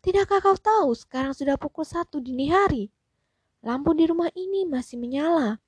Tidakkah 0.03 0.43
kau 0.43 0.59
tahu 0.59 0.99
sekarang 0.99 1.31
sudah 1.31 1.55
pukul 1.55 1.87
satu 1.87 2.19
dini 2.19 2.51
hari? 2.51 2.91
Lampu 3.63 3.95
di 3.95 4.11
rumah 4.11 4.27
ini 4.35 4.67
masih 4.67 4.99
menyala. 4.99 5.63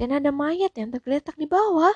Dan 0.00 0.16
ada 0.16 0.32
mayat 0.32 0.72
yang 0.72 0.88
tergeletak 0.88 1.36
di 1.36 1.44
bawah. 1.44 1.92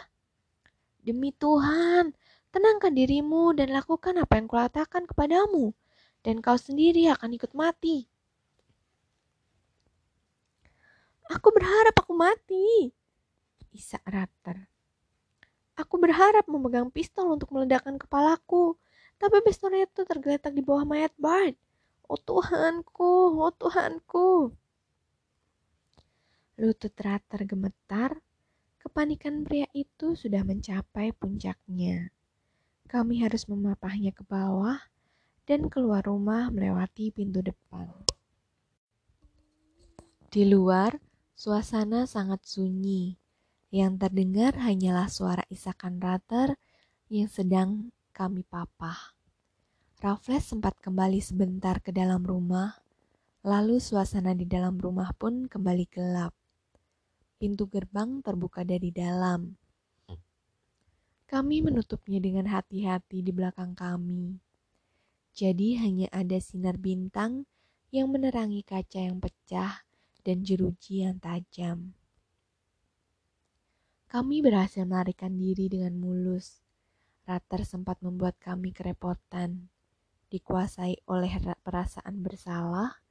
Demi 1.02 1.34
Tuhan, 1.34 2.14
tenangkan 2.54 2.94
dirimu 2.94 3.58
dan 3.58 3.74
lakukan 3.74 4.14
apa 4.22 4.38
yang 4.38 4.46
kulatakan 4.46 5.02
kepadamu, 5.02 5.74
dan 6.22 6.38
kau 6.38 6.54
sendiri 6.54 7.10
akan 7.10 7.34
ikut 7.34 7.50
mati. 7.58 8.06
Aku 11.26 11.50
berharap 11.50 11.98
aku 11.98 12.14
mati. 12.14 12.94
Isak 13.74 14.06
Rater. 14.06 14.70
Aku 15.74 15.98
berharap 15.98 16.46
memegang 16.46 16.86
pistol 16.92 17.34
untuk 17.34 17.50
meledakkan 17.50 17.98
kepalaku, 17.98 18.78
tapi 19.18 19.42
pistol 19.42 19.74
itu 19.74 20.06
tergeletak 20.06 20.54
di 20.54 20.62
bawah 20.62 20.86
mayat 20.86 21.10
Bart. 21.18 21.58
Oh 22.06 22.20
Tuhanku, 22.20 23.42
oh 23.42 23.50
Tuhanku. 23.50 24.54
Lutut 26.62 26.94
Rater 26.94 27.42
gemetar 27.42 28.22
Kepanikan 28.82 29.46
pria 29.46 29.70
itu 29.70 30.18
sudah 30.18 30.42
mencapai 30.42 31.14
puncaknya. 31.14 32.10
Kami 32.90 33.22
harus 33.22 33.46
memapahnya 33.46 34.10
ke 34.10 34.26
bawah 34.26 34.74
dan 35.46 35.70
keluar 35.70 36.02
rumah 36.02 36.50
melewati 36.50 37.14
pintu 37.14 37.46
depan. 37.46 37.86
Di 40.34 40.42
luar, 40.50 40.98
suasana 41.38 42.10
sangat 42.10 42.42
sunyi. 42.42 43.14
Yang 43.70 44.02
terdengar 44.02 44.58
hanyalah 44.58 45.06
suara 45.06 45.46
isakan 45.46 46.02
rater 46.02 46.58
yang 47.06 47.30
sedang 47.30 47.94
kami 48.10 48.42
papah. 48.42 49.14
Raffles 50.02 50.50
sempat 50.50 50.74
kembali 50.82 51.22
sebentar 51.22 51.78
ke 51.78 51.94
dalam 51.94 52.26
rumah, 52.26 52.82
lalu 53.46 53.78
suasana 53.78 54.34
di 54.34 54.50
dalam 54.50 54.74
rumah 54.74 55.14
pun 55.14 55.46
kembali 55.46 55.86
gelap. 55.86 56.34
Pintu 57.42 57.66
gerbang 57.66 58.22
terbuka 58.22 58.62
dari 58.62 58.94
dalam. 58.94 59.58
Kami 61.26 61.58
menutupnya 61.58 62.22
dengan 62.22 62.46
hati-hati 62.46 63.18
di 63.18 63.34
belakang 63.34 63.74
kami. 63.74 64.38
Jadi 65.34 65.74
hanya 65.74 66.06
ada 66.14 66.38
sinar 66.38 66.78
bintang 66.78 67.50
yang 67.90 68.14
menerangi 68.14 68.62
kaca 68.62 69.02
yang 69.02 69.18
pecah 69.18 69.82
dan 70.22 70.46
jeruji 70.46 71.02
yang 71.02 71.18
tajam. 71.18 71.98
Kami 74.06 74.38
berhasil 74.38 74.86
melarikan 74.86 75.34
diri 75.34 75.66
dengan 75.66 75.98
mulus. 75.98 76.62
Rater 77.26 77.66
sempat 77.66 77.98
membuat 78.06 78.38
kami 78.38 78.70
kerepotan. 78.70 79.66
Dikuasai 80.30 81.02
oleh 81.10 81.58
perasaan 81.66 82.22
bersalah, 82.22 83.02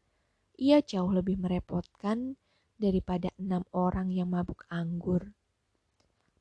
ia 0.56 0.80
jauh 0.80 1.12
lebih 1.12 1.36
merepotkan 1.36 2.40
daripada 2.82 3.30
enam 3.38 3.62
orang 3.70 4.10
yang 4.10 4.34
mabuk 4.34 4.66
anggur. 4.74 5.30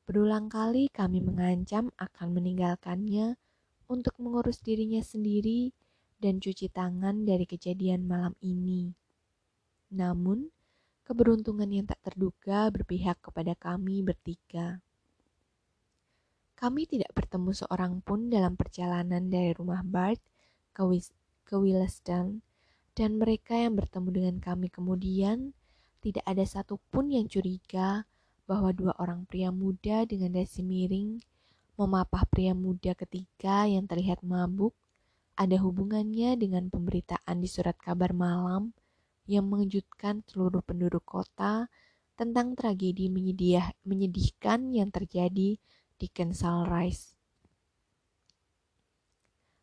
Berulang 0.09 0.49
kali 0.49 0.89
kami 0.89 1.21
mengancam 1.21 1.93
akan 2.01 2.27
meninggalkannya 2.33 3.37
untuk 3.85 4.17
mengurus 4.17 4.57
dirinya 4.65 5.05
sendiri 5.05 5.69
dan 6.17 6.41
cuci 6.41 6.73
tangan 6.73 7.21
dari 7.21 7.45
kejadian 7.45 8.09
malam 8.09 8.33
ini. 8.41 8.97
Namun, 9.93 10.49
keberuntungan 11.05 11.69
yang 11.69 11.85
tak 11.85 12.01
terduga 12.01 12.73
berpihak 12.73 13.21
kepada 13.21 13.53
kami 13.53 14.01
bertiga. 14.01 14.81
Kami 16.57 16.85
tidak 16.85 17.09
bertemu 17.17 17.51
seorang 17.57 18.05
pun 18.05 18.29
dalam 18.29 18.53
perjalanan 18.53 19.29
dari 19.29 19.53
rumah 19.53 19.81
Bart 19.81 20.21
ke, 20.77 20.85
Wis 20.85 21.09
ke 21.41 21.57
Willesden, 21.57 22.45
dan 22.93 23.17
mereka 23.17 23.57
yang 23.57 23.75
bertemu 23.75 24.09
dengan 24.13 24.35
kami 24.39 24.69
kemudian 24.69 25.57
tidak 26.01 26.25
ada 26.25 26.41
satupun 26.41 27.13
yang 27.13 27.29
curiga 27.29 28.09
bahwa 28.49 28.73
dua 28.73 28.97
orang 28.97 29.23
pria 29.29 29.53
muda 29.53 30.03
dengan 30.09 30.35
dasi 30.35 30.65
miring 30.65 31.21
memapah 31.77 32.25
pria 32.27 32.51
muda 32.57 32.97
ketiga 32.97 33.69
yang 33.69 33.85
terlihat 33.85 34.25
mabuk 34.25 34.73
ada 35.37 35.57
hubungannya 35.61 36.35
dengan 36.35 36.67
pemberitaan 36.67 37.39
di 37.39 37.47
surat 37.47 37.77
kabar 37.79 38.11
malam 38.11 38.73
yang 39.29 39.47
mengejutkan 39.47 40.25
seluruh 40.27 40.59
penduduk 40.65 41.05
kota 41.05 41.71
tentang 42.19 42.53
tragedi 42.53 43.09
menyedihkan 43.85 44.73
yang 44.75 44.93
terjadi 44.93 45.57
di 45.97 46.07
Kensal 46.09 46.69
Rise. 46.69 47.13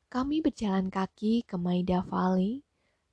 Kami 0.08 0.40
berjalan 0.40 0.88
kaki 0.88 1.44
ke 1.44 1.54
Maida 1.60 2.00
Valley 2.00 2.64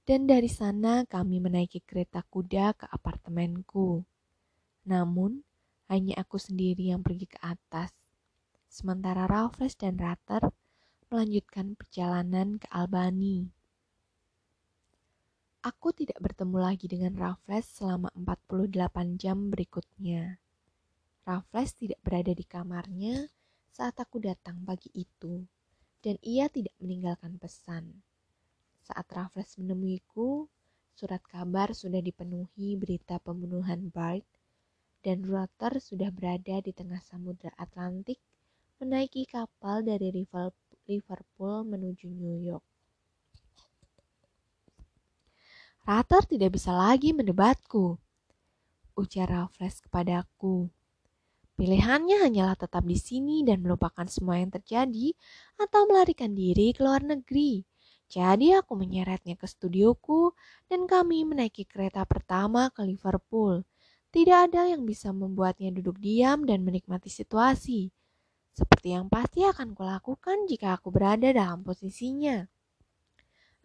dan 0.05 0.29
dari 0.29 0.45
sana 0.45 1.01
kami 1.09 1.41
menaiki 1.41 1.81
kereta 1.81 2.21
kuda 2.21 2.77
ke 2.77 2.85
apartemenku. 2.85 4.05
Namun, 4.85 5.41
hanya 5.89 6.21
aku 6.21 6.37
sendiri 6.37 6.93
yang 6.93 7.01
pergi 7.01 7.25
ke 7.25 7.41
atas, 7.41 7.89
sementara 8.69 9.25
Raffles 9.25 9.73
dan 9.73 9.97
Rater 9.97 10.53
melanjutkan 11.09 11.73
perjalanan 11.73 12.61
ke 12.61 12.69
Albany. 12.69 13.49
Aku 15.65 15.89
tidak 15.89 16.21
bertemu 16.21 16.57
lagi 16.61 16.85
dengan 16.85 17.17
Raffles 17.17 17.65
selama 17.65 18.13
48 18.13 19.17
jam 19.17 19.49
berikutnya. 19.49 20.37
Raffles 21.25 21.73
tidak 21.73 21.97
berada 22.05 22.29
di 22.29 22.45
kamarnya 22.45 23.25
saat 23.73 23.97
aku 23.97 24.21
datang 24.21 24.61
pagi 24.61 24.93
itu, 24.93 25.41
dan 26.05 26.21
ia 26.21 26.45
tidak 26.53 26.77
meninggalkan 26.77 27.41
pesan. 27.41 28.05
Saat 28.85 29.17
Raffles 29.17 29.57
menemuiku, 29.57 30.45
surat 30.93 31.17
kabar 31.25 31.73
sudah 31.73 32.05
dipenuhi 32.05 32.77
berita 32.77 33.17
pembunuhan 33.17 33.89
Bart 33.89 34.21
dan 35.01 35.25
Rutter 35.25 35.81
sudah 35.81 36.13
berada 36.13 36.61
di 36.61 36.69
tengah 36.69 37.01
samudra 37.01 37.49
Atlantik 37.57 38.21
menaiki 38.77 39.25
kapal 39.25 39.81
dari 39.81 40.13
Liverpool 40.85 41.65
menuju 41.65 42.13
New 42.13 42.37
York. 42.45 42.61
Rutter 45.89 46.37
tidak 46.37 46.53
bisa 46.53 46.69
lagi 46.69 47.09
mendebatku, 47.09 47.97
ujar 49.01 49.33
Raffles 49.33 49.81
kepadaku. 49.81 50.69
Pilihannya 51.57 52.21
hanyalah 52.21 52.53
tetap 52.53 52.85
di 52.85 53.01
sini 53.01 53.41
dan 53.41 53.65
melupakan 53.65 54.05
semua 54.05 54.37
yang 54.37 54.53
terjadi 54.53 55.17
atau 55.57 55.89
melarikan 55.89 56.37
diri 56.37 56.69
ke 56.69 56.85
luar 56.85 57.01
negeri 57.01 57.65
jadi 58.05 58.61
aku 58.61 58.77
menyeretnya 58.77 59.33
ke 59.33 59.49
studioku 59.49 60.37
dan 60.69 60.85
kami 60.85 61.25
menaiki 61.25 61.65
kereta 61.65 62.05
pertama 62.05 62.69
ke 62.69 62.85
Liverpool. 62.85 63.65
Tidak 64.13 64.47
ada 64.51 64.71
yang 64.71 64.87
bisa 64.87 65.11
membuatnya 65.11 65.73
duduk 65.75 65.99
diam 65.99 66.47
dan 66.47 66.63
menikmati 66.63 67.11
situasi. 67.11 67.91
Seperti 68.55 68.95
yang 68.95 69.11
pasti 69.11 69.43
akan 69.43 69.75
kulakukan 69.75 70.47
jika 70.47 70.79
aku 70.79 70.87
berada 70.87 71.27
dalam 71.35 71.67
posisinya. 71.67 72.47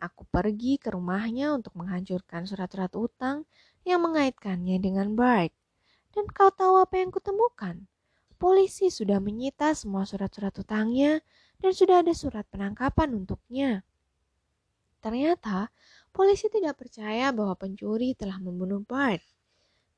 Aku 0.00 0.26
pergi 0.26 0.80
ke 0.80 0.90
rumahnya 0.90 1.54
untuk 1.54 1.76
menghancurkan 1.78 2.48
surat-surat 2.48 2.90
utang 2.98 3.44
yang 3.86 4.02
mengaitkannya 4.02 4.80
dengan 4.82 5.14
Bart. 5.14 5.54
Dan 6.10 6.26
kau 6.26 6.50
tahu 6.50 6.82
apa 6.82 6.98
yang 6.98 7.14
kutemukan? 7.14 7.86
Polisi 8.40 8.88
sudah 8.88 9.20
menyita 9.20 9.76
semua 9.76 10.08
surat-surat 10.08 10.56
utangnya 10.56 11.20
dan 11.60 11.70
sudah 11.76 12.02
ada 12.02 12.16
surat 12.16 12.48
penangkapan 12.48 13.14
untuknya. 13.14 13.84
Ternyata 15.00 15.72
polisi 16.12 16.52
tidak 16.52 16.76
percaya 16.76 17.32
bahwa 17.32 17.56
pencuri 17.56 18.12
telah 18.12 18.36
membunuh 18.36 18.84
Bart. 18.84 19.24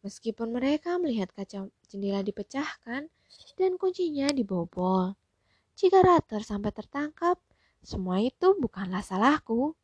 Meskipun 0.03 0.51
mereka 0.51 0.99
melihat 0.99 1.31
kaca 1.31 1.71
jendela 1.87 2.23
dipecahkan 2.27 3.07
dan 3.59 3.71
kuncinya 3.79 4.31
dibobol. 4.31 5.15
Jika 5.79 6.03
Rater 6.03 6.43
sampai 6.43 6.71
tertangkap, 6.75 7.39
semua 7.83 8.23
itu 8.23 8.55
bukanlah 8.59 9.03
salahku. 9.03 9.75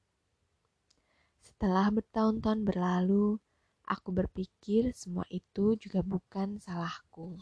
Setelah 1.43 1.91
bertahun-tahun 1.91 2.62
berlalu, 2.62 3.39
aku 3.83 4.11
berpikir 4.14 4.95
semua 4.95 5.27
itu 5.31 5.75
juga 5.75 6.07
bukan 6.07 6.62
salahku. 6.62 7.39